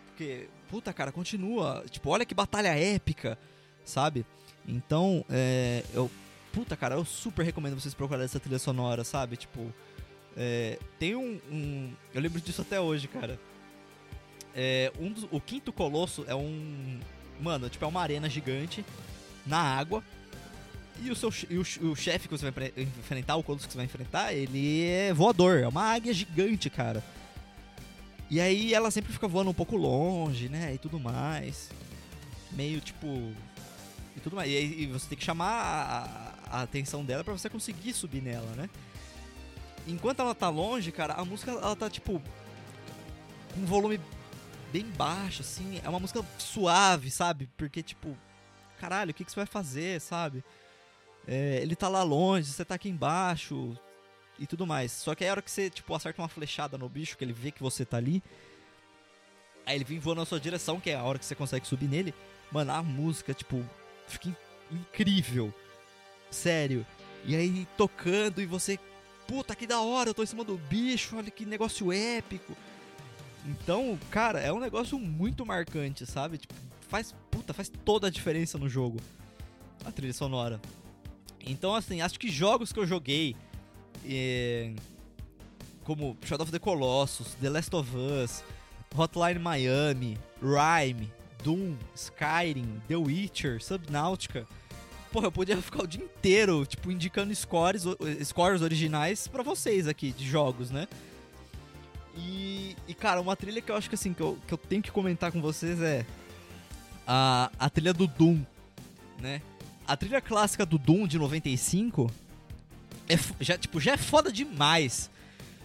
Porque, 0.08 0.48
puta, 0.68 0.92
cara, 0.92 1.12
continua. 1.12 1.84
Tipo, 1.88 2.10
olha 2.10 2.26
que 2.26 2.34
batalha 2.34 2.76
épica, 2.76 3.38
sabe? 3.84 4.26
Então, 4.66 5.24
é, 5.30 5.82
eu. 5.94 6.10
Puta, 6.52 6.76
cara, 6.76 6.94
eu 6.94 7.04
super 7.04 7.44
recomendo 7.44 7.78
vocês 7.78 7.94
procurarem 7.94 8.24
essa 8.24 8.40
trilha 8.40 8.58
sonora, 8.58 9.04
sabe? 9.04 9.36
Tipo, 9.36 9.72
é, 10.36 10.78
tem 10.98 11.16
um, 11.16 11.40
um, 11.50 11.92
Eu 12.14 12.20
lembro 12.20 12.40
disso 12.40 12.62
até 12.62 12.80
hoje, 12.80 13.08
cara. 13.08 13.38
É, 14.54 14.92
um 14.98 15.12
dos, 15.12 15.26
o 15.30 15.40
quinto 15.40 15.72
colosso 15.72 16.24
é 16.26 16.34
um. 16.34 17.00
Mano, 17.40 17.68
tipo, 17.68 17.84
é 17.84 17.88
uma 17.88 18.00
arena 18.00 18.28
gigante 18.28 18.84
na 19.46 19.58
água. 19.58 20.02
E 21.00 21.10
o, 21.10 21.16
seu, 21.16 21.32
e 21.48 21.58
o, 21.58 21.92
o 21.92 21.96
chefe 21.96 22.28
que 22.28 22.36
você 22.36 22.50
vai 22.50 22.72
enfrentar, 22.76 23.36
o 23.36 23.42
colosso 23.42 23.66
que 23.66 23.72
você 23.72 23.78
vai 23.78 23.86
enfrentar, 23.86 24.32
ele 24.32 24.84
é 24.84 25.12
voador, 25.12 25.58
é 25.60 25.68
uma 25.68 25.82
águia 25.82 26.12
gigante, 26.12 26.68
cara. 26.68 27.04
E 28.30 28.40
aí 28.40 28.74
ela 28.74 28.90
sempre 28.90 29.12
fica 29.12 29.26
voando 29.26 29.50
um 29.50 29.54
pouco 29.54 29.76
longe, 29.76 30.48
né? 30.48 30.74
E 30.74 30.78
tudo 30.78 31.00
mais. 31.00 31.70
Meio 32.52 32.80
tipo. 32.80 33.32
E 34.16 34.20
tudo 34.20 34.36
mais. 34.36 34.50
E 34.50 34.56
aí 34.56 34.86
você 34.86 35.08
tem 35.08 35.18
que 35.18 35.24
chamar 35.24 35.52
a, 35.52 36.27
a 36.50 36.62
atenção 36.62 37.04
dela 37.04 37.24
para 37.24 37.32
você 37.32 37.48
conseguir 37.48 37.92
subir 37.92 38.22
nela, 38.22 38.50
né? 38.56 38.68
Enquanto 39.86 40.20
ela 40.20 40.34
tá 40.34 40.48
longe, 40.48 40.92
cara, 40.92 41.14
a 41.14 41.24
música 41.24 41.50
ela 41.50 41.76
tá 41.76 41.88
tipo. 41.88 42.22
Com 43.54 43.60
um 43.60 43.66
volume 43.66 44.00
bem 44.72 44.84
baixo, 44.84 45.42
assim. 45.42 45.80
É 45.82 45.88
uma 45.88 46.00
música 46.00 46.24
suave, 46.38 47.10
sabe? 47.10 47.48
Porque, 47.56 47.82
tipo. 47.82 48.16
Caralho, 48.78 49.10
o 49.10 49.14
que, 49.14 49.24
que 49.24 49.30
você 49.30 49.40
vai 49.40 49.46
fazer, 49.46 50.00
sabe? 50.00 50.44
É, 51.26 51.58
ele 51.62 51.74
tá 51.74 51.88
lá 51.88 52.02
longe, 52.02 52.52
você 52.52 52.64
tá 52.64 52.76
aqui 52.76 52.88
embaixo, 52.88 53.76
e 54.38 54.46
tudo 54.46 54.66
mais. 54.66 54.92
Só 54.92 55.14
que 55.14 55.24
aí 55.24 55.30
a 55.30 55.32
hora 55.32 55.42
que 55.42 55.50
você, 55.50 55.68
tipo, 55.68 55.94
acerta 55.94 56.22
uma 56.22 56.28
flechada 56.28 56.78
no 56.78 56.88
bicho, 56.88 57.16
que 57.16 57.24
ele 57.24 57.32
vê 57.32 57.50
que 57.50 57.62
você 57.62 57.84
tá 57.84 57.96
ali, 57.96 58.22
aí 59.66 59.74
ele 59.76 59.84
vem 59.84 59.98
voando 59.98 60.20
na 60.20 60.26
sua 60.26 60.40
direção, 60.40 60.80
que 60.80 60.90
é 60.90 60.96
a 60.96 61.02
hora 61.02 61.18
que 61.18 61.24
você 61.24 61.34
consegue 61.34 61.66
subir 61.66 61.88
nele, 61.88 62.14
mano, 62.50 62.72
a 62.72 62.82
música, 62.82 63.34
tipo, 63.34 63.64
fica 64.06 64.34
incrível. 64.70 65.52
Sério. 66.30 66.86
E 67.24 67.36
aí 67.36 67.66
tocando 67.76 68.40
e 68.40 68.46
você, 68.46 68.78
puta, 69.26 69.54
que 69.54 69.66
da 69.66 69.80
hora, 69.80 70.10
eu 70.10 70.14
tô 70.14 70.22
em 70.22 70.26
cima 70.26 70.44
do 70.44 70.56
bicho, 70.56 71.16
olha 71.16 71.30
que 71.30 71.44
negócio 71.44 71.92
épico. 71.92 72.56
Então, 73.46 73.98
cara, 74.10 74.40
é 74.40 74.52
um 74.52 74.60
negócio 74.60 74.98
muito 74.98 75.44
marcante, 75.44 76.04
sabe? 76.06 76.38
Tipo, 76.38 76.54
faz, 76.88 77.14
puta, 77.30 77.52
faz 77.52 77.70
toda 77.84 78.06
a 78.06 78.10
diferença 78.10 78.58
no 78.58 78.68
jogo. 78.68 78.98
A 79.84 79.92
trilha 79.92 80.12
sonora. 80.12 80.60
Então, 81.44 81.74
assim, 81.74 82.00
acho 82.00 82.18
que 82.18 82.30
jogos 82.30 82.72
que 82.72 82.80
eu 82.80 82.86
joguei 82.86 83.34
é, 84.04 84.72
como 85.84 86.16
Shadow 86.22 86.44
of 86.44 86.52
the 86.52 86.58
Colossus, 86.58 87.34
The 87.40 87.48
Last 87.48 87.74
of 87.74 87.90
Us, 87.96 88.44
Hotline 88.94 89.38
Miami, 89.38 90.18
Rhyme, 90.42 91.10
Doom, 91.42 91.76
Skyrim, 91.94 92.82
The 92.88 92.96
Witcher, 92.96 93.62
Subnautica. 93.62 94.46
Porra, 95.12 95.26
eu 95.26 95.32
podia 95.32 95.56
ficar 95.62 95.82
o 95.82 95.86
dia 95.86 96.02
inteiro, 96.02 96.66
tipo, 96.66 96.90
indicando 96.90 97.34
scores, 97.34 97.84
scores 98.24 98.60
originais 98.60 99.26
para 99.26 99.42
vocês 99.42 99.88
aqui 99.88 100.12
de 100.12 100.26
jogos, 100.26 100.70
né? 100.70 100.86
E, 102.16 102.76
e, 102.86 102.94
cara, 102.94 103.20
uma 103.20 103.36
trilha 103.36 103.62
que 103.62 103.70
eu 103.70 103.76
acho 103.76 103.88
que 103.88 103.94
assim, 103.94 104.12
que 104.12 104.20
eu, 104.20 104.38
que 104.46 104.52
eu 104.52 104.58
tenho 104.58 104.82
que 104.82 104.90
comentar 104.90 105.32
com 105.32 105.40
vocês 105.40 105.80
é 105.80 106.04
a, 107.06 107.50
a 107.58 107.70
trilha 107.70 107.94
do 107.94 108.06
Doom, 108.06 108.42
né? 109.20 109.40
A 109.86 109.96
trilha 109.96 110.20
clássica 110.20 110.66
do 110.66 110.76
Doom 110.76 111.06
de 111.06 111.18
95 111.18 112.10
é, 113.08 113.18
já, 113.40 113.56
tipo, 113.56 113.80
já 113.80 113.92
é 113.92 113.96
foda 113.96 114.30
demais. 114.30 115.10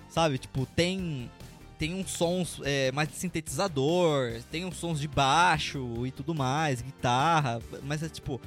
Sabe? 0.10 0.38
Tipo, 0.38 0.65
tem. 0.65 1.29
Tem 1.77 1.93
uns 1.95 2.12
sons 2.12 2.62
é, 2.63 2.91
mais 2.93 3.10
de 3.10 3.15
sintetizador, 3.15 4.41
tem 4.49 4.63
uns 4.63 4.77
sons 4.77 5.01
de 5.01 5.08
baixo 5.08 6.06
e 6.06 6.12
tudo 6.12 6.34
mais, 6.34 6.82
guitarra, 6.82 7.62
mas 7.84 8.01
é 8.03 8.08
tipo. 8.08 8.39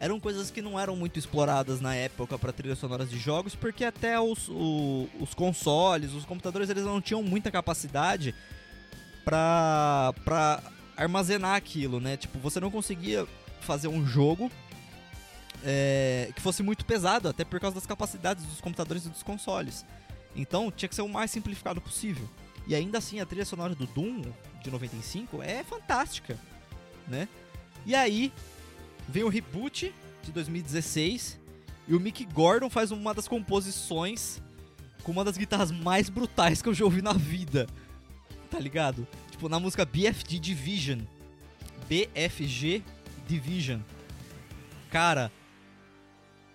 Eram 0.00 0.18
coisas 0.18 0.50
que 0.50 0.62
não 0.62 0.80
eram 0.80 0.96
muito 0.96 1.18
exploradas 1.18 1.78
na 1.78 1.94
época 1.94 2.38
para 2.38 2.52
trilhas 2.52 2.78
sonoras 2.78 3.10
de 3.10 3.18
jogos, 3.18 3.54
porque 3.54 3.84
até 3.84 4.18
os, 4.18 4.48
o, 4.48 5.06
os 5.20 5.34
consoles, 5.34 6.14
os 6.14 6.24
computadores, 6.24 6.70
eles 6.70 6.84
não 6.84 7.02
tinham 7.02 7.22
muita 7.22 7.50
capacidade 7.50 8.34
pra 9.22 10.62
armazenar 10.96 11.54
aquilo, 11.54 12.00
né? 12.00 12.16
Tipo, 12.16 12.38
você 12.38 12.58
não 12.58 12.70
conseguia 12.70 13.26
fazer 13.60 13.88
um 13.88 14.06
jogo 14.06 14.50
é, 15.62 16.30
que 16.34 16.40
fosse 16.40 16.62
muito 16.62 16.84
pesado, 16.84 17.28
até 17.28 17.44
por 17.44 17.60
causa 17.60 17.74
das 17.74 17.86
capacidades 17.86 18.44
dos 18.46 18.60
computadores 18.60 19.04
e 19.04 19.10
dos 19.10 19.22
consoles. 19.22 19.84
Então 20.34 20.70
tinha 20.70 20.88
que 20.88 20.94
ser 20.94 21.02
o 21.02 21.08
mais 21.08 21.30
simplificado 21.30 21.80
possível. 21.80 22.28
E 22.66 22.74
ainda 22.74 22.98
assim 22.98 23.20
a 23.20 23.26
trilha 23.26 23.44
sonora 23.44 23.74
do 23.74 23.86
Doom 23.86 24.22
de 24.62 24.70
95 24.70 25.42
é 25.42 25.62
fantástica, 25.62 26.38
né? 27.06 27.28
E 27.84 27.94
aí 27.94 28.32
vem 29.10 29.24
o 29.24 29.28
reboot 29.28 29.92
de 30.22 30.32
2016 30.32 31.38
e 31.88 31.94
o 31.94 32.00
Mick 32.00 32.24
Gordon 32.26 32.70
faz 32.70 32.90
uma 32.90 33.12
das 33.12 33.26
composições 33.28 34.40
com 35.02 35.12
uma 35.12 35.24
das 35.24 35.36
guitarras 35.36 35.70
mais 35.70 36.08
brutais 36.08 36.62
que 36.62 36.68
eu 36.68 36.74
já 36.74 36.84
ouvi 36.84 37.02
na 37.02 37.12
vida. 37.12 37.66
Tá 38.50 38.58
ligado? 38.58 39.06
Tipo, 39.30 39.48
na 39.48 39.58
música 39.60 39.84
BFG 39.84 40.38
Division. 40.38 41.00
BFG 41.88 42.82
Division. 43.26 43.80
Cara, 44.90 45.30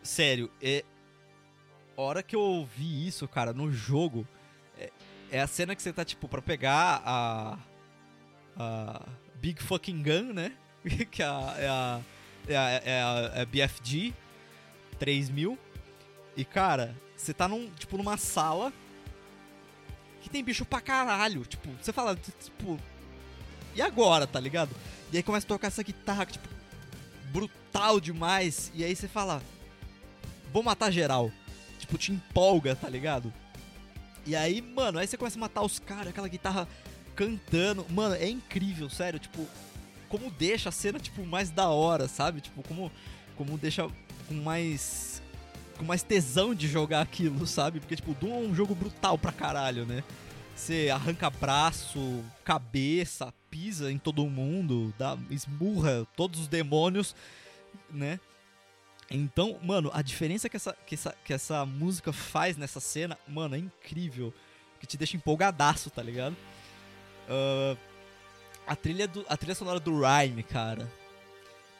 Sério, 0.05 0.51
é. 0.61 0.85
Hora 1.97 2.21
que 2.21 2.35
eu 2.35 2.39
ouvi 2.39 3.07
isso, 3.07 3.27
cara, 3.27 3.53
no 3.53 3.71
jogo, 3.71 4.27
é, 4.77 4.91
é 5.31 5.41
a 5.41 5.47
cena 5.47 5.75
que 5.75 5.81
você 5.81 5.91
tá, 5.91 6.05
tipo, 6.05 6.27
pra 6.27 6.41
pegar 6.41 7.01
a. 7.03 7.57
A. 8.55 9.01
Big 9.37 9.61
Fucking 9.63 10.03
Gun, 10.03 10.33
né? 10.33 10.51
que 11.09 11.23
é 11.23 11.25
a, 11.25 11.55
é 11.57 11.67
a, 11.67 12.01
é 12.47 12.57
a, 12.57 12.69
é 12.69 13.01
a, 13.01 13.31
é 13.35 13.41
a 13.41 13.45
BFG 13.45 14.13
3000. 14.99 15.57
E, 16.37 16.43
cara, 16.43 16.95
você 17.15 17.33
tá 17.33 17.47
num, 17.47 17.69
tipo, 17.71 17.97
numa 17.97 18.17
sala 18.17 18.71
que 20.21 20.29
tem 20.29 20.43
bicho 20.43 20.65
pra 20.65 20.81
caralho. 20.81 21.45
Tipo, 21.45 21.69
você 21.81 21.93
fala, 21.93 22.15
tipo. 22.15 22.79
E 23.75 23.81
agora, 23.81 24.25
tá 24.25 24.39
ligado? 24.39 24.75
E 25.11 25.17
aí 25.17 25.23
começa 25.23 25.45
a 25.45 25.49
tocar 25.49 25.67
essa 25.67 25.83
guitarra, 25.83 26.25
tipo, 26.25 26.47
brutal 27.31 27.99
demais. 27.99 28.71
E 28.73 28.83
aí 28.83 28.95
você 28.95 29.07
fala, 29.07 29.41
vou 30.51 30.63
matar 30.63 30.91
geral. 30.91 31.31
Tipo, 31.79 31.97
te 31.97 32.11
empolga, 32.11 32.75
tá 32.75 32.89
ligado? 32.89 33.33
E 34.25 34.35
aí, 34.35 34.61
mano, 34.61 34.97
aí 34.97 35.07
você 35.07 35.17
começa 35.17 35.37
a 35.37 35.41
matar 35.41 35.61
os 35.61 35.77
caras, 35.77 36.07
aquela 36.07 36.27
guitarra 36.27 36.67
cantando. 37.15 37.85
Mano, 37.89 38.15
é 38.15 38.27
incrível, 38.27 38.89
sério. 38.89 39.19
Tipo, 39.19 39.47
como 40.05 40.31
deixa 40.31 40.69
a 40.69 40.71
cena, 40.71 40.99
tipo, 40.99 41.25
mais 41.25 41.49
da 41.49 41.69
hora, 41.69 42.07
sabe? 42.07 42.41
Tipo, 42.41 42.63
como, 42.63 42.91
como 43.35 43.57
deixa 43.57 43.87
com 44.27 44.33
mais. 44.35 45.21
Com 45.77 45.83
mais 45.83 46.03
tesão 46.03 46.55
de 46.55 46.67
jogar 46.67 47.01
aquilo, 47.01 47.45
sabe? 47.47 47.79
Porque, 47.79 47.95
tipo, 47.95 48.13
Doom 48.13 48.33
é 48.33 48.47
um 48.47 48.55
jogo 48.55 48.73
brutal 48.73 49.17
pra 49.17 49.31
caralho, 49.31 49.85
né? 49.85 50.03
Você 50.55 50.89
arranca 50.89 51.29
braço, 51.29 52.23
cabeça, 52.45 53.33
pisa 53.49 53.91
em 53.91 53.97
todo 53.97 54.25
mundo, 54.25 54.93
dá, 54.97 55.17
esmurra 55.29 56.07
todos 56.15 56.39
os 56.39 56.47
demônios, 56.47 57.13
né? 57.91 58.19
Então, 59.11 59.59
mano, 59.61 59.91
a 59.93 60.01
diferença 60.01 60.49
que 60.49 60.55
essa, 60.55 60.75
que, 60.85 60.95
essa, 60.95 61.15
que 61.23 61.33
essa 61.33 61.65
música 61.65 62.11
faz 62.11 62.57
nessa 62.57 62.79
cena, 62.79 63.17
mano, 63.27 63.55
é 63.55 63.59
incrível. 63.59 64.33
Que 64.79 64.87
te 64.87 64.97
deixa 64.97 65.17
empolgadaço, 65.17 65.89
tá 65.89 66.01
ligado? 66.01 66.35
Uh, 67.27 67.77
a, 68.67 68.75
trilha 68.75 69.07
do, 69.07 69.25
a 69.27 69.37
trilha 69.37 69.55
sonora 69.55 69.79
do 69.79 70.01
Rhyme, 70.01 70.43
cara, 70.43 70.89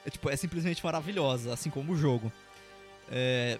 é, 0.05 0.09
tipo, 0.09 0.29
é 0.29 0.35
simplesmente 0.35 0.83
maravilhosa, 0.83 1.53
assim 1.53 1.69
como 1.69 1.93
o 1.93 1.97
jogo. 1.97 2.31
É, 3.11 3.59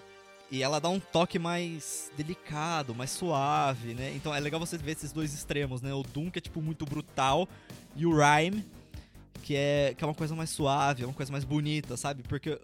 e 0.52 0.62
ela 0.62 0.80
dá 0.80 0.90
um 0.90 1.00
toque 1.00 1.40
mais 1.40 2.12
delicado, 2.16 2.94
mais 2.94 3.10
suave, 3.10 3.94
né? 3.94 4.14
Então 4.16 4.34
é 4.34 4.40
legal 4.40 4.60
você 4.60 4.78
ver 4.78 4.92
esses 4.92 5.12
dois 5.12 5.34
extremos, 5.34 5.82
né? 5.82 5.94
O 5.94 6.04
Doom, 6.04 6.30
que 6.30 6.40
é 6.40 6.42
tipo 6.42 6.62
muito 6.62 6.86
brutal, 6.86 7.48
e 7.96 8.06
o 8.06 8.12
Rhyme, 8.12 8.64
que 9.42 9.56
é, 9.56 9.96
que 9.98 10.04
é 10.04 10.08
uma 10.08 10.14
coisa 10.14 10.36
mais 10.36 10.50
suave, 10.50 11.04
é 11.04 11.06
uma 11.06 11.14
coisa 11.14 11.32
mais 11.32 11.44
bonita, 11.44 11.98
sabe? 11.98 12.22
Porque 12.24 12.60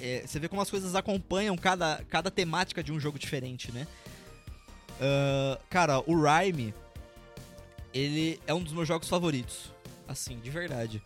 é, 0.00 0.22
você 0.26 0.38
vê 0.38 0.48
como 0.48 0.62
as 0.62 0.70
coisas 0.70 0.94
acompanham 0.94 1.56
cada, 1.56 2.02
cada 2.08 2.30
temática 2.30 2.82
de 2.82 2.92
um 2.92 2.98
jogo 2.98 3.18
diferente, 3.18 3.70
né? 3.72 3.86
Uh, 4.98 5.60
cara, 5.70 6.00
o 6.06 6.14
Rhyme, 6.20 6.74
ele 7.92 8.40
é 8.46 8.54
um 8.54 8.62
dos 8.62 8.72
meus 8.72 8.86
jogos 8.86 9.08
favoritos. 9.08 9.72
Assim, 10.06 10.38
de 10.38 10.50
verdade. 10.50 11.02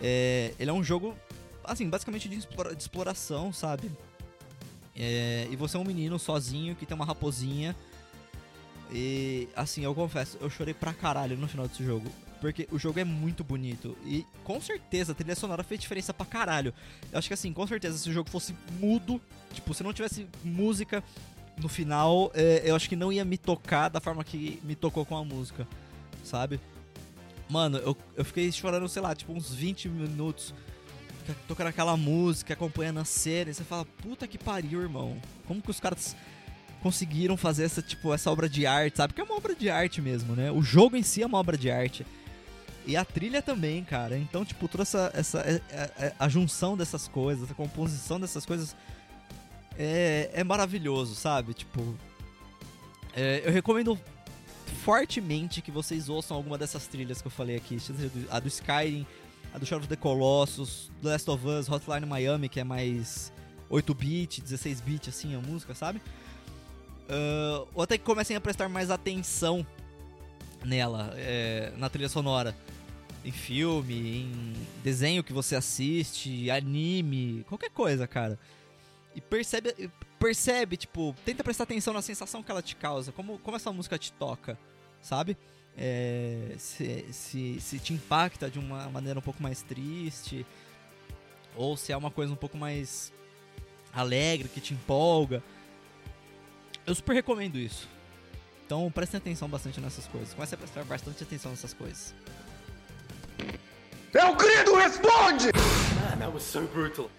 É, 0.00 0.54
ele 0.58 0.70
é 0.70 0.72
um 0.72 0.82
jogo, 0.82 1.16
assim, 1.64 1.88
basicamente 1.88 2.28
de, 2.28 2.36
explora, 2.36 2.74
de 2.74 2.82
exploração, 2.82 3.52
sabe? 3.52 3.90
É, 4.96 5.48
e 5.50 5.56
você 5.56 5.76
é 5.76 5.80
um 5.80 5.84
menino 5.84 6.18
sozinho 6.18 6.74
que 6.74 6.86
tem 6.86 6.94
uma 6.94 7.04
raposinha. 7.04 7.74
E 8.90 9.48
assim, 9.56 9.82
eu 9.84 9.94
confesso, 9.94 10.36
eu 10.40 10.50
chorei 10.50 10.74
pra 10.74 10.92
caralho 10.92 11.36
no 11.36 11.48
final 11.48 11.66
desse 11.66 11.84
jogo. 11.84 12.10
Porque 12.40 12.68
o 12.72 12.78
jogo 12.78 12.98
é 12.98 13.04
muito 13.04 13.44
bonito. 13.44 13.96
E 14.04 14.26
com 14.42 14.60
certeza 14.60 15.12
a 15.12 15.14
trilha 15.14 15.36
sonora 15.36 15.62
fez 15.62 15.80
diferença 15.80 16.12
pra 16.12 16.26
caralho. 16.26 16.74
Eu 17.10 17.18
acho 17.18 17.28
que 17.28 17.34
assim, 17.34 17.52
com 17.52 17.66
certeza, 17.66 17.96
se 17.96 18.10
o 18.10 18.12
jogo 18.12 18.28
fosse 18.28 18.54
mudo, 18.80 19.20
tipo, 19.52 19.72
se 19.72 19.84
não 19.84 19.92
tivesse 19.92 20.26
música 20.42 21.02
no 21.56 21.68
final, 21.68 22.32
é, 22.34 22.62
eu 22.64 22.74
acho 22.74 22.88
que 22.88 22.96
não 22.96 23.12
ia 23.12 23.24
me 23.24 23.38
tocar 23.38 23.88
da 23.88 24.00
forma 24.00 24.24
que 24.24 24.60
me 24.64 24.74
tocou 24.74 25.06
com 25.06 25.16
a 25.16 25.24
música, 25.24 25.68
sabe? 26.22 26.60
Mano, 27.48 27.78
eu, 27.78 27.96
eu 28.16 28.24
fiquei 28.24 28.50
chorando, 28.50 28.88
sei 28.88 29.02
lá, 29.02 29.14
tipo, 29.14 29.32
uns 29.32 29.52
20 29.52 29.88
minutos 29.88 30.54
tocando 31.46 31.68
aquela 31.68 31.96
música, 31.96 32.54
acompanhando 32.54 33.00
a 33.00 33.04
cena, 33.04 33.50
e 33.50 33.54
você 33.54 33.62
fala, 33.62 33.84
puta 33.84 34.26
que 34.26 34.38
pariu, 34.38 34.80
irmão. 34.80 35.20
Como 35.46 35.62
que 35.62 35.70
os 35.70 35.78
caras 35.78 36.16
conseguiram 36.82 37.36
fazer 37.36 37.64
essa, 37.64 37.80
tipo, 37.80 38.12
essa 38.12 38.30
obra 38.30 38.48
de 38.48 38.66
arte, 38.66 38.96
sabe? 38.96 39.14
Que 39.14 39.20
é 39.20 39.24
uma 39.24 39.36
obra 39.36 39.54
de 39.54 39.70
arte 39.70 40.00
mesmo, 40.00 40.34
né? 40.34 40.50
O 40.50 40.62
jogo 40.62 40.96
em 40.96 41.02
si 41.02 41.22
é 41.22 41.26
uma 41.26 41.38
obra 41.38 41.56
de 41.56 41.70
arte. 41.70 42.04
E 42.84 42.96
a 42.96 43.04
trilha 43.04 43.40
também, 43.40 43.84
cara. 43.84 44.18
Então, 44.18 44.44
tipo, 44.44 44.66
toda 44.66 44.82
essa, 44.82 45.12
essa 45.14 45.40
a, 45.40 45.48
é, 45.48 45.60
é, 45.70 45.90
é, 46.06 46.14
a 46.18 46.28
junção 46.28 46.76
dessas 46.76 47.06
coisas, 47.06 47.50
a 47.50 47.54
composição 47.54 48.18
dessas 48.18 48.44
coisas 48.44 48.74
é, 49.78 50.30
é 50.34 50.44
maravilhoso, 50.44 51.14
sabe? 51.14 51.54
Tipo, 51.54 51.94
é, 53.14 53.42
eu 53.44 53.52
recomendo 53.52 53.98
fortemente 54.82 55.62
que 55.62 55.70
vocês 55.70 56.08
ouçam 56.08 56.36
alguma 56.36 56.58
dessas 56.58 56.86
trilhas 56.86 57.22
que 57.22 57.28
eu 57.28 57.30
falei 57.30 57.56
aqui. 57.56 57.78
A 58.30 58.40
do 58.40 58.48
Skyrim, 58.48 59.06
a 59.54 59.58
do 59.58 59.64
Shadow 59.64 59.80
of 59.80 59.88
the 59.88 59.96
Colossus, 59.96 60.90
The 61.00 61.10
Last 61.10 61.30
of 61.30 61.46
Us, 61.46 61.68
Hotline 61.68 62.04
Miami, 62.04 62.48
que 62.48 62.58
é 62.58 62.64
mais 62.64 63.32
8-bit, 63.70 64.42
16-bit, 64.42 65.08
assim, 65.08 65.34
a 65.34 65.38
música, 65.38 65.74
sabe? 65.74 66.00
Uh, 67.08 67.68
ou 67.74 67.82
até 67.82 67.96
que 67.96 68.04
comecem 68.04 68.36
a 68.36 68.40
prestar 68.40 68.68
mais 68.68 68.90
atenção 68.90 69.64
nela, 70.64 71.12
é, 71.16 71.72
na 71.76 71.88
trilha 71.88 72.08
sonora. 72.08 72.56
Em 73.24 73.30
filme, 73.30 74.22
em 74.22 74.52
desenho 74.82 75.22
que 75.22 75.32
você 75.32 75.54
assiste, 75.54 76.50
anime, 76.50 77.44
qualquer 77.48 77.70
coisa, 77.70 78.04
cara. 78.08 78.36
E 79.14 79.20
percebe, 79.20 79.90
percebe, 80.18 80.76
tipo, 80.76 81.14
tenta 81.24 81.44
prestar 81.44 81.64
atenção 81.64 81.94
na 81.94 82.02
sensação 82.02 82.42
que 82.42 82.50
ela 82.50 82.62
te 82.62 82.74
causa, 82.74 83.12
como, 83.12 83.38
como 83.38 83.56
essa 83.56 83.72
música 83.72 83.96
te 83.96 84.12
toca, 84.12 84.58
sabe? 85.02 85.36
É, 85.76 86.54
se, 86.58 87.06
se, 87.12 87.60
se 87.60 87.78
te 87.78 87.92
impacta 87.92 88.48
de 88.48 88.58
uma 88.58 88.88
maneira 88.88 89.18
um 89.18 89.22
pouco 89.22 89.42
mais 89.42 89.62
triste, 89.62 90.46
ou 91.56 91.76
se 91.76 91.92
é 91.92 91.96
uma 91.96 92.10
coisa 92.10 92.32
um 92.32 92.36
pouco 92.36 92.56
mais 92.56 93.12
alegre, 93.92 94.48
que 94.48 94.60
te 94.60 94.72
empolga. 94.72 95.42
Eu 96.86 96.94
super 96.94 97.12
recomendo 97.12 97.58
isso. 97.58 97.88
Então 98.64 98.90
prestem 98.90 99.18
atenção 99.18 99.48
bastante 99.48 99.80
nessas 99.80 100.06
coisas. 100.06 100.32
Comece 100.32 100.54
a 100.54 100.58
prestar 100.58 100.84
bastante 100.84 101.22
atenção 101.22 101.50
nessas 101.50 101.74
coisas. 101.74 102.14
É 104.14 104.24
o 104.24 104.36
Credo 104.36 104.74
Responde! 104.74 105.46
Man, 105.94 106.18
that 106.18 106.32
was 106.32 106.42
so 106.42 106.62
brutal. 106.68 107.10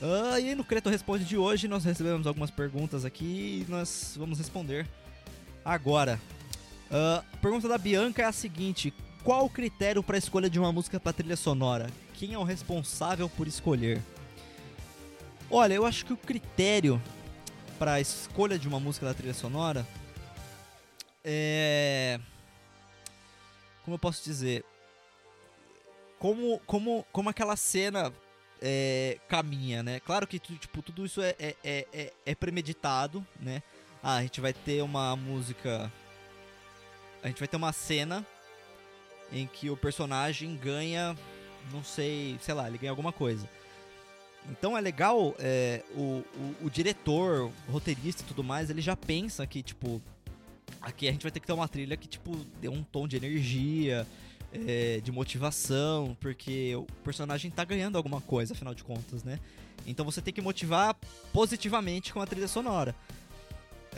Uh, 0.00 0.38
e 0.38 0.50
aí 0.50 0.54
no 0.54 0.64
Creto 0.64 0.90
Responde 0.90 1.24
de 1.24 1.38
hoje 1.38 1.66
nós 1.66 1.82
recebemos 1.84 2.26
algumas 2.26 2.50
perguntas 2.50 3.06
aqui 3.06 3.64
e 3.66 3.70
nós 3.70 4.14
vamos 4.16 4.38
responder 4.38 4.86
agora. 5.64 6.20
Uh, 6.90 7.24
a 7.32 7.36
pergunta 7.40 7.68
da 7.68 7.78
Bianca 7.78 8.22
é 8.22 8.24
a 8.24 8.32
seguinte: 8.32 8.92
Qual 9.24 9.44
o 9.44 9.50
critério 9.50 10.02
para 10.02 10.16
a 10.16 10.18
escolha 10.18 10.48
de 10.48 10.58
uma 10.58 10.72
música 10.72 11.00
para 11.00 11.12
trilha 11.12 11.36
sonora? 11.36 11.88
Quem 12.14 12.34
é 12.34 12.38
o 12.38 12.44
responsável 12.44 13.28
por 13.28 13.46
escolher? 13.46 14.02
Olha, 15.50 15.74
eu 15.74 15.86
acho 15.86 16.04
que 16.04 16.12
o 16.12 16.16
critério 16.16 17.00
para 17.78 17.94
a 17.94 18.00
escolha 18.00 18.58
de 18.58 18.66
uma 18.66 18.80
música 18.80 19.06
da 19.06 19.14
trilha 19.14 19.34
sonora 19.34 19.86
é. 21.28 22.20
Como 23.84 23.96
eu 23.96 23.98
posso 23.98 24.22
dizer? 24.22 24.64
Como, 26.18 26.60
como, 26.66 27.04
como 27.12 27.28
aquela 27.28 27.56
cena 27.56 28.12
é, 28.62 29.18
caminha, 29.28 29.82
né? 29.82 30.00
Claro 30.00 30.26
que 30.26 30.38
tipo, 30.38 30.82
tudo 30.82 31.04
isso 31.04 31.20
é, 31.20 31.34
é, 31.38 31.54
é, 31.64 32.12
é, 32.24 32.34
premeditado, 32.34 33.26
né? 33.40 33.62
Ah, 34.02 34.16
a 34.16 34.22
gente 34.22 34.40
vai 34.40 34.52
ter 34.52 34.82
uma 34.82 35.16
música. 35.16 35.92
A 37.26 37.28
gente 37.28 37.40
vai 37.40 37.48
ter 37.48 37.56
uma 37.56 37.72
cena 37.72 38.24
em 39.32 39.48
que 39.48 39.68
o 39.68 39.76
personagem 39.76 40.56
ganha. 40.56 41.16
Não 41.72 41.82
sei, 41.82 42.38
sei 42.40 42.54
lá, 42.54 42.68
ele 42.68 42.78
ganha 42.78 42.92
alguma 42.92 43.12
coisa. 43.12 43.50
Então 44.48 44.78
é 44.78 44.80
legal, 44.80 45.34
é, 45.40 45.82
o, 45.96 46.22
o, 46.62 46.66
o, 46.66 46.70
diretor, 46.70 47.50
o 47.68 47.72
roteirista 47.72 48.22
e 48.22 48.26
tudo 48.26 48.44
mais, 48.44 48.70
ele 48.70 48.80
já 48.80 48.94
pensa 48.94 49.44
que, 49.44 49.60
tipo, 49.60 50.00
aqui 50.80 51.08
a 51.08 51.10
gente 51.10 51.24
vai 51.24 51.32
ter 51.32 51.40
que 51.40 51.48
ter 51.48 51.52
uma 51.52 51.66
trilha 51.66 51.96
que, 51.96 52.06
tipo, 52.06 52.32
dê 52.60 52.68
um 52.68 52.84
tom 52.84 53.08
de 53.08 53.16
energia, 53.16 54.06
é, 54.52 55.00
de 55.00 55.10
motivação, 55.10 56.16
porque 56.20 56.76
o 56.76 56.86
personagem 57.02 57.50
tá 57.50 57.64
ganhando 57.64 57.96
alguma 57.96 58.20
coisa, 58.20 58.54
afinal 58.54 58.72
de 58.72 58.84
contas, 58.84 59.24
né? 59.24 59.40
Então 59.84 60.04
você 60.04 60.22
tem 60.22 60.32
que 60.32 60.40
motivar 60.40 60.96
positivamente 61.32 62.12
com 62.12 62.20
a 62.20 62.26
trilha 62.26 62.46
sonora. 62.46 62.94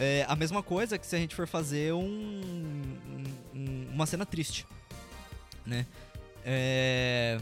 É 0.01 0.25
a 0.29 0.37
mesma 0.37 0.62
coisa 0.62 0.97
que 0.97 1.05
se 1.05 1.17
a 1.17 1.19
gente 1.19 1.35
for 1.35 1.49
fazer 1.49 1.93
um, 1.93 2.01
um 2.01 3.18
uma 3.99 4.07
cena 4.07 4.25
triste, 4.25 4.67
né? 5.67 5.87
É... 6.45 7.39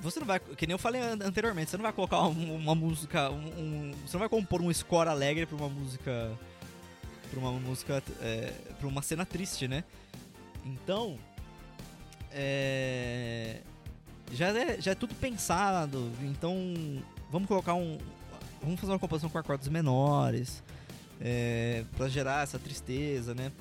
Você 0.00 0.20
não 0.20 0.26
vai, 0.26 0.38
que 0.38 0.66
nem 0.66 0.74
eu 0.74 0.78
falei 0.78 1.00
anteriormente, 1.00 1.70
você 1.70 1.78
não 1.78 1.82
vai 1.82 1.92
colocar 1.92 2.20
uma, 2.20 2.52
uma 2.52 2.74
música, 2.74 3.30
um, 3.30 3.46
um, 3.46 3.94
você 4.06 4.12
não 4.14 4.20
vai 4.20 4.28
compor 4.28 4.60
um 4.60 4.72
score 4.72 5.08
alegre 5.08 5.46
para 5.46 5.56
uma 5.56 5.68
música, 5.68 6.30
para 7.30 7.38
uma 7.38 7.52
música, 7.52 8.02
é, 8.20 8.52
para 8.78 8.86
uma 8.86 9.00
cena 9.00 9.24
triste, 9.24 9.66
né? 9.66 9.82
Então, 10.62 11.16
é, 12.30 13.60
já, 14.32 14.48
é, 14.48 14.80
já 14.80 14.90
é 14.90 14.94
tudo 14.94 15.14
pensado. 15.14 16.10
Então, 16.22 16.54
vamos 17.30 17.48
colocar 17.48 17.74
um. 17.74 17.98
Vamos 18.60 18.80
fazer 18.80 18.92
uma 18.92 18.98
composição 18.98 19.30
com 19.30 19.38
acordes 19.38 19.68
menores. 19.68 20.62
É, 21.20 21.84
para 21.96 22.08
gerar 22.08 22.42
essa 22.42 22.58
tristeza, 22.58 23.34
né? 23.34 23.52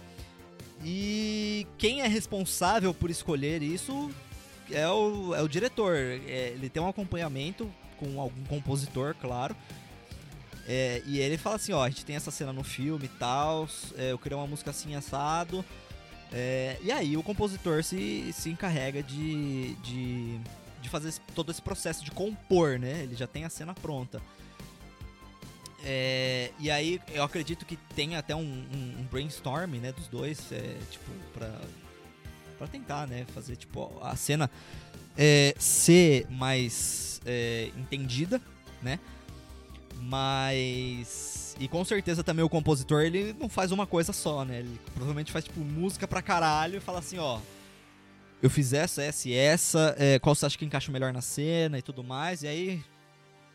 E 0.83 1.65
quem 1.77 2.01
é 2.01 2.07
responsável 2.07 2.93
por 2.93 3.09
escolher 3.09 3.61
isso 3.61 4.11
é 4.71 4.87
o, 4.87 5.33
é 5.33 5.41
o 5.41 5.47
diretor. 5.47 5.95
É, 5.95 6.51
ele 6.55 6.69
tem 6.69 6.81
um 6.81 6.87
acompanhamento 6.87 7.71
com 7.97 8.19
algum 8.19 8.43
compositor, 8.45 9.15
claro. 9.19 9.55
É, 10.67 11.01
e 11.05 11.19
ele 11.19 11.37
fala 11.37 11.57
assim, 11.57 11.73
ó, 11.73 11.83
a 11.83 11.89
gente 11.89 12.05
tem 12.05 12.15
essa 12.15 12.31
cena 12.31 12.53
no 12.53 12.63
filme 12.63 13.05
e 13.05 13.19
tal, 13.19 13.67
é, 13.97 14.11
eu 14.11 14.17
queria 14.17 14.37
uma 14.37 14.47
música 14.47 14.71
assim 14.71 14.95
assado, 14.95 15.63
é, 16.31 16.77
e 16.81 16.91
aí 16.91 17.15
o 17.15 17.21
compositor 17.21 17.83
se, 17.83 18.31
se 18.33 18.49
encarrega 18.49 19.03
de, 19.03 19.75
de, 19.75 20.39
de 20.81 20.89
fazer 20.89 21.09
esse, 21.09 21.21
todo 21.35 21.51
esse 21.51 21.61
processo 21.61 22.03
de 22.03 22.09
compor, 22.09 22.79
né? 22.79 23.03
Ele 23.03 23.15
já 23.15 23.27
tem 23.27 23.45
a 23.45 23.49
cena 23.49 23.73
pronta. 23.73 24.21
É, 25.83 26.51
e 26.59 26.71
aí 26.71 27.01
eu 27.13 27.23
acredito 27.23 27.65
que 27.65 27.75
tem 27.95 28.15
até 28.15 28.35
um, 28.35 28.39
um, 28.39 29.01
um 29.01 29.07
brainstorm, 29.11 29.75
né, 29.75 29.91
dos 29.91 30.07
dois, 30.07 30.51
é, 30.51 30.77
tipo, 30.89 31.11
pra, 31.33 31.59
pra 32.57 32.67
tentar, 32.67 33.05
né, 33.05 33.25
fazer, 33.33 33.57
tipo, 33.57 33.91
a 34.01 34.15
cena 34.15 34.49
é, 35.17 35.53
ser 35.59 36.25
mais 36.29 37.21
é, 37.25 37.69
entendida, 37.77 38.41
né? 38.81 38.99
Mas. 40.01 41.55
E 41.59 41.67
com 41.67 41.85
certeza 41.85 42.23
também 42.23 42.43
o 42.43 42.49
compositor 42.49 43.03
ele 43.03 43.33
não 43.39 43.47
faz 43.47 43.71
uma 43.71 43.85
coisa 43.85 44.11
só, 44.11 44.43
né? 44.43 44.59
Ele 44.59 44.79
provavelmente 44.93 45.31
faz 45.31 45.45
tipo 45.45 45.59
música 45.59 46.07
pra 46.07 46.21
caralho 46.21 46.77
e 46.77 46.81
fala 46.81 46.99
assim: 46.99 47.17
ó. 47.17 47.39
Eu 48.41 48.49
fiz 48.49 48.73
essa, 48.73 49.01
essa 49.01 49.29
e 49.29 49.33
essa, 49.33 49.95
é, 49.97 50.19
qual 50.19 50.35
você 50.35 50.45
acha 50.45 50.57
que 50.57 50.65
encaixa 50.65 50.91
melhor 50.91 51.13
na 51.13 51.21
cena 51.21 51.77
e 51.77 51.81
tudo 51.81 52.03
mais. 52.03 52.43
E 52.43 52.47
aí. 52.47 52.83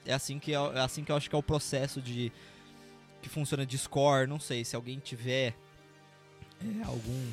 É 0.09 0.15
assim 0.15 0.39
que, 0.39 0.55
é, 0.55 0.57
é 0.57 0.81
assim 0.81 1.05
que 1.05 1.13
eu 1.13 1.17
acho 1.17 1.29
que 1.29 1.37
é 1.37 1.39
o 1.39 1.43
processo 1.43 2.01
de. 2.01 2.33
Que 3.21 3.29
funciona 3.29 3.67
de 3.67 3.77
score. 3.77 4.27
Não 4.27 4.41
sei, 4.41 4.65
se 4.65 4.75
alguém 4.75 4.99
tiver 4.99 5.55
é, 6.61 6.85
algum. 6.85 7.27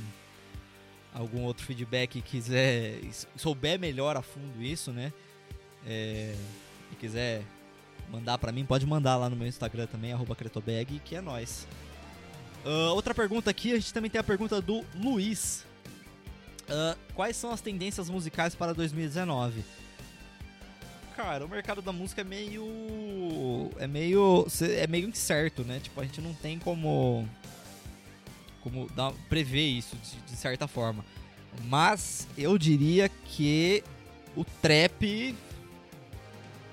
Algum 1.13 1.43
outro 1.43 1.65
feedback 1.65 2.17
e 2.17 2.21
quiser. 2.21 2.99
souber 3.37 3.79
melhor 3.79 4.17
a 4.17 4.21
fundo 4.21 4.61
isso, 4.61 4.91
né? 4.91 5.13
É, 5.87 6.35
e 6.91 6.95
quiser 6.95 7.43
mandar 8.11 8.37
para 8.37 8.51
mim, 8.51 8.65
pode 8.65 8.85
mandar 8.85 9.15
lá 9.15 9.29
no 9.29 9.35
meu 9.35 9.47
Instagram 9.47 9.87
também, 9.87 10.13
Cretobag, 10.35 10.99
que 10.99 11.15
é 11.15 11.21
nós. 11.21 11.65
Uh, 12.65 12.93
outra 12.93 13.13
pergunta 13.13 13.49
aqui, 13.49 13.71
a 13.71 13.75
gente 13.75 13.93
também 13.93 14.11
tem 14.11 14.19
a 14.19 14.23
pergunta 14.23 14.61
do 14.61 14.83
Luiz. 14.95 15.65
Uh, 16.63 16.97
quais 17.13 17.37
são 17.37 17.51
as 17.51 17.61
tendências 17.61 18.09
musicais 18.09 18.53
para 18.53 18.73
2019? 18.73 19.63
Cara, 21.15 21.45
o 21.45 21.49
mercado 21.49 21.81
da 21.81 21.93
música 21.93 22.21
é 22.21 22.23
meio. 22.23 23.69
É 23.77 23.87
meio. 23.87 24.45
É 24.77 24.85
meio 24.87 25.07
incerto, 25.07 25.63
né? 25.63 25.79
Tipo, 25.79 26.01
a 26.01 26.03
gente 26.03 26.19
não 26.19 26.33
tem 26.33 26.59
como. 26.59 27.27
Como 28.61 28.89
dar, 28.89 29.13
prever 29.29 29.65
isso 29.65 29.95
de, 29.95 30.17
de 30.21 30.35
certa 30.35 30.67
forma. 30.67 31.05
Mas 31.65 32.27
eu 32.37 32.57
diria 32.57 33.07
que 33.07 33.83
o 34.35 34.43
trap, 34.43 35.35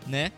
né? 0.06 0.32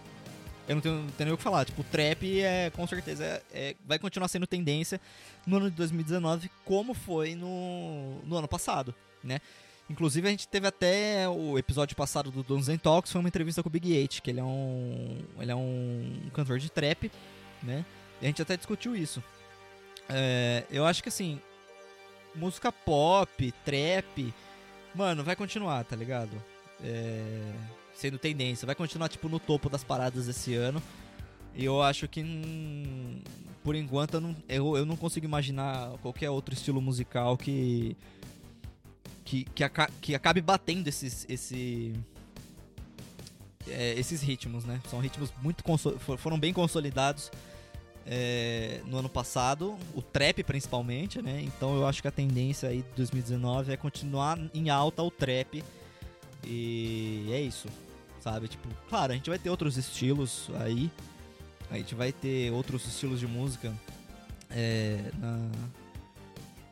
eu 0.68 0.74
não 0.74 0.82
tenho, 0.82 0.94
não 0.96 1.11
tenho 1.11 1.26
nem 1.26 1.34
o 1.34 1.36
que 1.36 1.42
falar. 1.42 1.64
Tipo, 1.64 1.82
o 1.82 1.84
trap 1.84 2.40
é, 2.40 2.70
com 2.70 2.86
certeza, 2.86 3.24
é, 3.24 3.42
é, 3.52 3.76
vai 3.86 3.98
continuar 3.98 4.28
sendo 4.28 4.46
tendência 4.46 5.00
no 5.46 5.57
ano 5.57 5.70
de 5.70 5.76
2019, 5.76 6.50
como 6.64 6.94
foi 6.94 7.34
no, 7.34 8.20
no 8.24 8.36
ano 8.36 8.48
passado, 8.48 8.94
né? 9.22 9.40
Inclusive, 9.89 10.26
a 10.26 10.30
gente 10.30 10.49
teve 10.49 10.66
até 10.66 11.28
o 11.28 11.59
episódio 11.59 11.95
passado 11.95 12.30
do 12.30 12.43
Dons 12.43 12.68
and 12.68 12.78
Talks, 12.78 13.12
foi 13.12 13.20
uma 13.20 13.28
entrevista 13.28 13.62
com 13.62 13.68
o 13.68 13.72
Big 13.72 13.93
Eight, 13.93 14.22
que 14.22 14.30
ele 14.30 14.41
é 14.41 14.45
um, 14.45 15.18
ele 15.39 15.53
é 15.53 15.55
um 15.55 16.30
cantor 16.32 16.59
de 16.59 16.70
trap, 16.70 17.11
né? 17.62 17.85
E 18.20 18.24
a 18.24 18.28
gente 18.28 18.41
até 18.41 18.57
discutiu 18.57 18.97
isso. 18.97 19.22
É, 20.09 20.64
eu 20.70 20.87
acho 20.87 21.03
que, 21.03 21.11
assim, 21.11 21.39
música 22.35 22.72
pop, 22.72 23.53
trap, 23.64 24.32
mano, 24.95 25.22
vai 25.22 25.37
continuar, 25.37 25.85
tá 25.85 25.95
ligado? 25.95 26.43
É, 26.82 27.53
sendo 27.95 28.18
tendência, 28.18 28.64
vai 28.64 28.74
continuar, 28.74 29.11
tipo, 29.11 29.28
no 29.28 29.39
topo 29.39 29.68
das 29.68 29.85
paradas 29.85 30.28
esse 30.28 30.55
ano. 30.55 30.82
E 31.55 31.64
eu 31.64 31.82
acho 31.82 32.09
que, 32.09 32.22
hum, 32.22 33.20
por 33.62 33.74
enquanto, 33.74 34.14
eu 34.14 34.20
não, 34.20 34.37
eu, 34.49 34.76
eu 34.78 34.87
não 34.87 34.97
consigo 34.97 35.26
imaginar 35.26 35.91
qualquer 36.03 36.30
outro 36.30 36.55
estilo 36.55 36.80
musical 36.80 37.37
que 37.37 37.97
que, 39.25 39.45
que, 39.45 39.64
aca 39.64 39.91
que 40.01 40.14
acabe 40.14 40.41
batendo 40.41 40.89
esses, 40.89 41.27
esse, 41.29 41.95
é, 43.68 43.95
esses 43.99 44.20
ritmos, 44.22 44.64
né? 44.64 44.81
São 44.91 45.01
ritmos 45.01 45.33
muito 45.43 45.64
foram 46.18 46.39
bem 46.39 46.53
consolidados 46.53 47.31
é, 48.07 48.81
no 48.87 48.99
ano 48.99 49.09
passado, 49.09 49.77
o 49.95 50.03
trap 50.03 50.43
principalmente, 50.45 51.22
né? 51.22 51.41
Então 51.43 51.75
eu 51.75 51.87
acho 51.87 52.03
que 52.03 52.09
a 52.09 52.12
tendência 52.12 52.68
aí 52.68 52.83
de 52.83 52.97
2019 52.97 53.72
é 53.72 53.77
continuar 53.77 54.39
em 54.53 54.68
alta 54.68 55.03
o 55.03 55.11
trap 55.11 55.64
e 56.45 57.31
é 57.33 57.41
isso, 57.41 57.68
sabe? 58.20 58.49
Tipo, 58.49 58.68
claro, 58.89 59.12
a 59.12 59.16
gente 59.16 59.31
vai 59.31 59.39
ter 59.39 59.49
outros 59.49 59.79
estilos 59.79 60.51
aí, 60.61 60.91
a 61.70 61.77
gente 61.79 61.95
vai 61.95 62.12
ter 62.12 62.53
outros 62.53 62.87
estilos 62.87 63.18
de 63.18 63.27
música 63.27 63.72
é, 64.51 65.11
na 65.18 65.49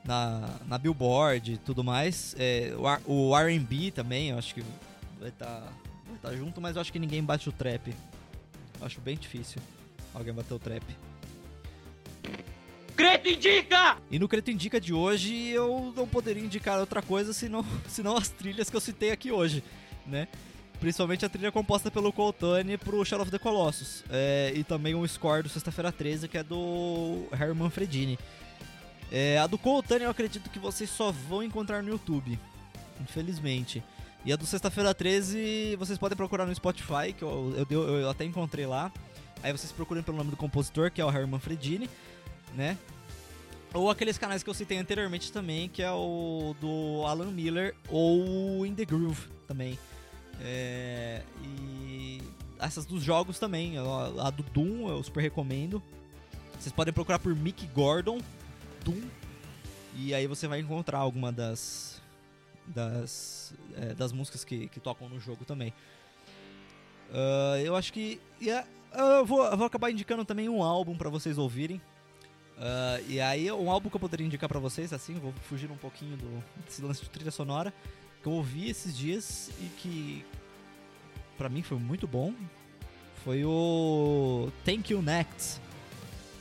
na, 0.05 0.49
na 0.67 0.79
Billboard 0.79 1.53
e 1.53 1.57
tudo 1.57 1.85
mais. 1.85 2.35
É, 2.39 2.73
o, 3.07 3.37
R&B 3.37 3.91
também, 3.91 4.31
eu 4.31 4.39
acho 4.39 4.55
que 4.55 4.65
vai 5.19 5.29
estar 5.29 5.47
tá, 5.47 5.73
vai 6.09 6.19
tá 6.21 6.37
junto, 6.37 6.61
mas 6.61 6.77
eu 6.77 6.83
acho 6.83 6.93
que 6.93 6.99
ninguém 6.99 7.23
bate 7.23 7.49
o 7.49 7.53
trap. 7.53 7.95
Eu 8.81 8.87
acho 8.87 9.01
bem 9.01 9.17
difícil 9.17 9.61
alguém 10.15 10.33
bater 10.33 10.55
o 10.55 10.59
trap. 10.59 10.85
Creto 12.97 13.29
Indica! 13.29 13.97
E 14.11 14.19
no 14.19 14.29
Creto 14.29 14.51
Indica 14.51 14.81
de 14.81 14.93
hoje 14.93 15.49
eu 15.49 15.93
não 15.97 16.07
poderia 16.07 16.43
indicar 16.43 16.79
outra 16.79 17.01
coisa 17.01 17.33
senão, 17.33 17.65
senão 17.89 18.17
as 18.17 18.29
trilhas 18.29 18.69
que 18.69 18.77
eu 18.77 18.81
citei 18.81 19.11
aqui 19.11 19.33
hoje, 19.33 19.65
né? 20.07 20.29
Principalmente 20.79 21.25
a 21.25 21.29
trilha 21.29 21.53
composta 21.53 21.93
pelo 21.93 22.13
Coltane 22.13 22.77
pro 22.77 23.05
Shadow 23.05 23.23
of 23.23 23.31
the 23.31 23.39
Colossus. 23.39 24.03
É, 24.11 24.53
e 24.55 24.65
também 24.65 24.97
um 24.97 25.07
score 25.07 25.45
do 25.45 25.49
Sexta-feira 25.49 25.93
13, 25.93 26.27
que 26.27 26.37
é 26.37 26.43
do 26.43 27.29
Herman 27.33 27.71
Fredini. 27.71 28.19
É, 29.15 29.37
a 29.37 29.47
do 29.47 29.59
Coltani 29.59 30.05
eu 30.05 30.11
acredito 30.11 30.49
que 30.49 30.59
vocês 30.59 30.89
só 30.89 31.13
vão 31.13 31.43
encontrar 31.43 31.83
no 31.83 31.91
YouTube, 31.91 32.39
infelizmente. 32.99 33.85
E 34.25 34.33
a 34.33 34.37
do 34.37 34.47
Sexta-feira 34.47 34.95
13 34.95 35.77
vocês 35.77 35.99
podem 35.99 36.17
procurar 36.17 36.47
no 36.47 36.55
Spotify, 36.55 37.13
que 37.17 37.23
eu, 37.23 37.67
eu, 37.69 37.99
eu, 38.01 38.09
até 38.09 38.25
encontrei 38.25 38.65
lá. 38.65 38.91
Aí 39.43 39.53
vocês 39.53 39.71
procuram 39.71 40.03
pelo 40.03 40.17
nome 40.17 40.31
do 40.31 40.37
compositor, 40.37 40.91
que 40.91 40.99
é 40.99 41.05
o 41.05 41.11
Herman 41.11 41.39
Fredini, 41.39 41.91
né? 42.55 42.79
Ou 43.75 43.91
aqueles 43.91 44.17
canais 44.17 44.43
que 44.43 44.49
eu 44.49 44.55
citei 44.55 44.79
anteriormente 44.79 45.31
também, 45.31 45.69
que 45.69 45.83
é 45.83 45.91
o 45.91 46.57
do 46.59 47.05
Alan 47.07 47.31
Miller 47.31 47.75
ou 47.91 48.65
In 48.65 48.75
The 48.75 48.87
Groove 48.87 49.29
também. 49.47 49.79
É, 50.41 51.21
e 51.45 52.23
essas 52.59 52.87
dos 52.87 53.03
jogos 53.03 53.39
também, 53.39 53.75
a 53.77 54.31
do 54.31 54.43
Doom 54.43 54.89
eu 54.89 55.03
super 55.03 55.21
recomendo. 55.21 55.83
Vocês 56.59 56.73
podem 56.73 56.95
procurar 56.95 57.19
por 57.19 57.35
Mick 57.35 57.67
Gordon 57.75 58.19
Doom. 58.85 59.01
E 59.95 60.15
aí 60.15 60.27
você 60.27 60.49
vai 60.49 60.61
encontrar 60.61 60.99
alguma 60.99 61.31
das 61.31 62.01
das, 62.67 63.53
é, 63.77 63.95
das 63.95 64.13
músicas 64.13 64.45
que, 64.45 64.69
que 64.69 64.81
tocam 64.81 65.09
no 65.09 65.19
jogo 65.19 65.45
também. 65.45 65.73
Uh, 67.11 67.59
eu 67.63 67.77
acho 67.77 67.93
que 67.93 68.21
yeah, 68.41 68.67
eu, 68.95 69.27
vou, 69.27 69.57
vou 69.57 69.67
acabar 69.67 69.91
indicando 69.91 70.25
também 70.25 70.49
um 70.49 70.63
álbum 70.63 70.97
para 70.97 71.11
vocês 71.11 71.37
ouvirem. 71.39 71.81
Uh, 72.57 73.05
e 73.09 73.21
aí 73.21 73.51
um 73.51 73.71
álbum 73.71 73.91
que 73.91 73.97
eu 73.97 74.01
poderia 74.01 74.27
indicar 74.27 74.49
para 74.49 74.61
vocês, 74.61 74.93
assim, 74.93 75.15
vou 75.15 75.33
fugir 75.43 75.71
um 75.71 75.77
pouquinho 75.77 76.17
do, 76.17 76.45
desse 76.65 76.81
lance 76.83 77.03
de 77.03 77.11
trilha 77.11 77.31
sonora 77.31 77.73
que 78.23 78.29
eu 78.29 78.33
ouvi 78.33 78.71
esses 78.71 78.97
dias 78.97 79.51
e 79.61 79.67
que 79.79 80.25
para 81.37 81.49
mim 81.49 81.63
foi 81.63 81.79
muito 81.79 82.07
bom. 82.07 82.33
Foi 83.25 83.45
o 83.45 84.51
Thank 84.65 84.93
You 84.93 85.03
Next 85.03 85.61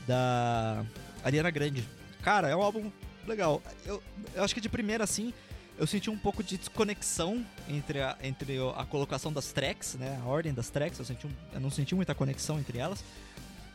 da 0.08 0.86
Ariana 1.24 1.50
Grande. 1.50 2.01
Cara, 2.22 2.50
é 2.50 2.56
um 2.56 2.62
álbum 2.62 2.92
legal. 3.28 3.62
Eu, 3.86 4.02
eu 4.34 4.44
acho 4.44 4.54
que 4.54 4.62
de 4.62 4.70
primeira, 4.70 5.04
assim, 5.04 5.34
eu 5.78 5.88
senti 5.88 6.10
um 6.10 6.18
pouco 6.18 6.44
de 6.44 6.58
desconexão 6.58 7.46
entre 7.68 8.02
a, 8.02 8.18
entre 8.22 8.58
a 8.76 8.86
colocação 8.86 9.34
das 9.34 9.52
tracks, 9.52 9.96
né? 9.96 10.22
A 10.24 10.28
ordem 10.28 10.54
das 10.54 10.70
tracks, 10.70 11.00
eu, 11.00 11.06
senti 11.06 11.26
um, 11.26 11.32
eu 11.54 11.60
não 11.60 11.70
senti 11.70 11.96
muita 11.96 12.14
conexão 12.14 12.60
entre 12.60 12.78
elas. 12.78 13.04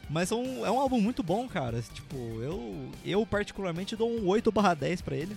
Mas 0.08 0.30
é 0.30 0.34
um, 0.34 0.64
é 0.64 0.70
um 0.70 0.78
álbum 0.78 1.00
muito 1.00 1.22
bom, 1.22 1.48
cara. 1.48 1.82
Tipo, 1.82 2.16
eu, 2.40 2.90
eu 3.04 3.26
particularmente 3.26 3.96
dou 3.96 4.08
um 4.08 4.26
8 4.28 4.52
barra 4.52 4.74
10 4.74 5.00
pra 5.02 5.16
ele. 5.16 5.36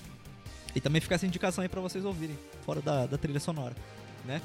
E 0.76 0.80
também 0.80 1.01
fica 1.01 1.16
essa 1.16 1.26
indicação 1.26 1.64
aí 1.64 1.70
pra 1.70 1.82
vocês 1.82 2.05
ouvirem, 2.05 2.38
fora 2.64 2.82
da, 2.82 3.07
da 3.07 3.18
trilha 3.18 3.39
sonora, 3.39 3.76
né? 4.24 4.39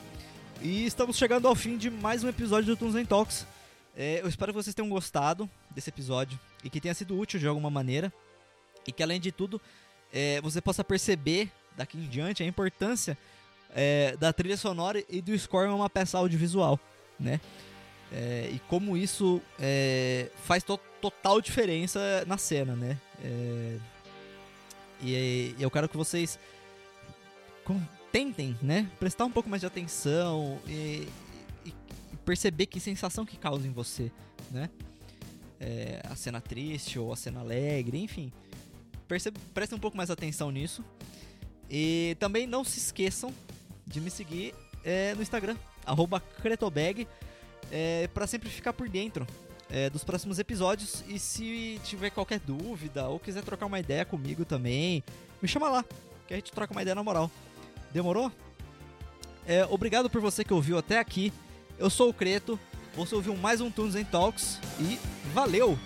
E 0.62 0.86
estamos 0.86 1.18
chegando 1.18 1.46
ao 1.46 1.54
fim 1.54 1.76
de 1.76 1.90
mais 1.90 2.24
um 2.24 2.28
episódio 2.28 2.74
do 2.74 2.76
Tunes 2.78 2.94
and 2.94 3.04
Talks. 3.04 3.46
É, 3.94 4.20
eu 4.22 4.28
espero 4.28 4.50
que 4.50 4.56
vocês 4.56 4.74
tenham 4.74 4.88
gostado 4.88 5.48
desse 5.70 5.90
episódio 5.90 6.40
e 6.64 6.70
que 6.70 6.80
tenha 6.80 6.94
sido 6.94 7.18
útil 7.18 7.38
de 7.38 7.46
alguma 7.46 7.68
maneira 7.68 8.10
e 8.86 8.92
que 8.92 9.02
além 9.02 9.20
de 9.20 9.32
tudo 9.32 9.60
é, 10.12 10.40
você 10.40 10.60
possa 10.60 10.84
perceber 10.84 11.50
daqui 11.76 11.98
em 11.98 12.08
diante 12.08 12.42
a 12.42 12.46
importância 12.46 13.18
é, 13.74 14.16
da 14.16 14.32
trilha 14.32 14.56
sonora 14.56 15.02
e 15.08 15.20
do 15.20 15.36
score 15.36 15.68
em 15.68 15.72
uma 15.72 15.90
peça 15.90 16.16
audiovisual, 16.18 16.78
né? 17.18 17.40
É, 18.12 18.48
e 18.52 18.60
como 18.68 18.96
isso 18.96 19.42
é, 19.58 20.30
faz 20.44 20.62
to 20.62 20.78
total 21.00 21.40
diferença 21.40 22.24
na 22.26 22.38
cena, 22.38 22.76
né? 22.76 22.96
É, 23.22 23.78
e, 25.02 25.54
e, 25.58 25.62
eu 25.62 25.70
quero 25.70 25.88
que 25.88 25.96
vocês 25.96 26.38
tentem, 28.12 28.56
né? 28.62 28.88
Prestar 29.00 29.24
um 29.24 29.30
pouco 29.30 29.48
mais 29.48 29.60
de 29.60 29.66
atenção 29.66 30.60
e, 30.68 31.08
e 31.66 31.74
perceber 32.24 32.66
que 32.66 32.78
sensação 32.78 33.26
que 33.26 33.36
causa 33.36 33.66
em 33.66 33.72
você, 33.72 34.12
né? 34.50 34.70
É, 35.58 36.00
a 36.04 36.14
cena 36.14 36.40
triste 36.40 36.98
ou 36.98 37.12
a 37.12 37.16
cena 37.16 37.40
alegre, 37.40 37.98
enfim 37.98 38.32
prestem 39.52 39.76
um 39.76 39.80
pouco 39.80 39.96
mais 39.96 40.10
atenção 40.10 40.50
nisso. 40.50 40.84
E 41.70 42.16
também 42.20 42.46
não 42.46 42.64
se 42.64 42.78
esqueçam 42.78 43.32
de 43.86 44.00
me 44.00 44.10
seguir 44.10 44.54
é, 44.84 45.14
no 45.14 45.22
Instagram, 45.22 45.56
Cretobag, 46.42 47.06
é, 47.70 48.08
para 48.08 48.26
sempre 48.26 48.48
ficar 48.48 48.72
por 48.72 48.88
dentro 48.88 49.26
é, 49.70 49.88
dos 49.90 50.04
próximos 50.04 50.38
episódios. 50.38 51.04
E 51.08 51.18
se 51.18 51.80
tiver 51.84 52.10
qualquer 52.10 52.38
dúvida 52.40 53.08
ou 53.08 53.18
quiser 53.18 53.42
trocar 53.42 53.66
uma 53.66 53.80
ideia 53.80 54.04
comigo 54.04 54.44
também, 54.44 55.02
me 55.40 55.48
chama 55.48 55.68
lá, 55.68 55.84
que 56.26 56.34
a 56.34 56.36
gente 56.36 56.52
troca 56.52 56.72
uma 56.72 56.82
ideia 56.82 56.94
na 56.94 57.02
moral. 57.02 57.30
Demorou? 57.92 58.30
É, 59.46 59.64
obrigado 59.66 60.08
por 60.08 60.20
você 60.20 60.44
que 60.44 60.54
ouviu 60.54 60.78
até 60.78 60.98
aqui. 60.98 61.32
Eu 61.78 61.90
sou 61.90 62.08
o 62.08 62.14
Creto, 62.14 62.58
você 62.94 63.14
ouviu 63.14 63.36
mais 63.36 63.60
um 63.60 63.70
Tunes 63.70 63.94
em 63.94 64.04
Talks 64.04 64.58
e 64.80 64.98
valeu! 65.32 65.78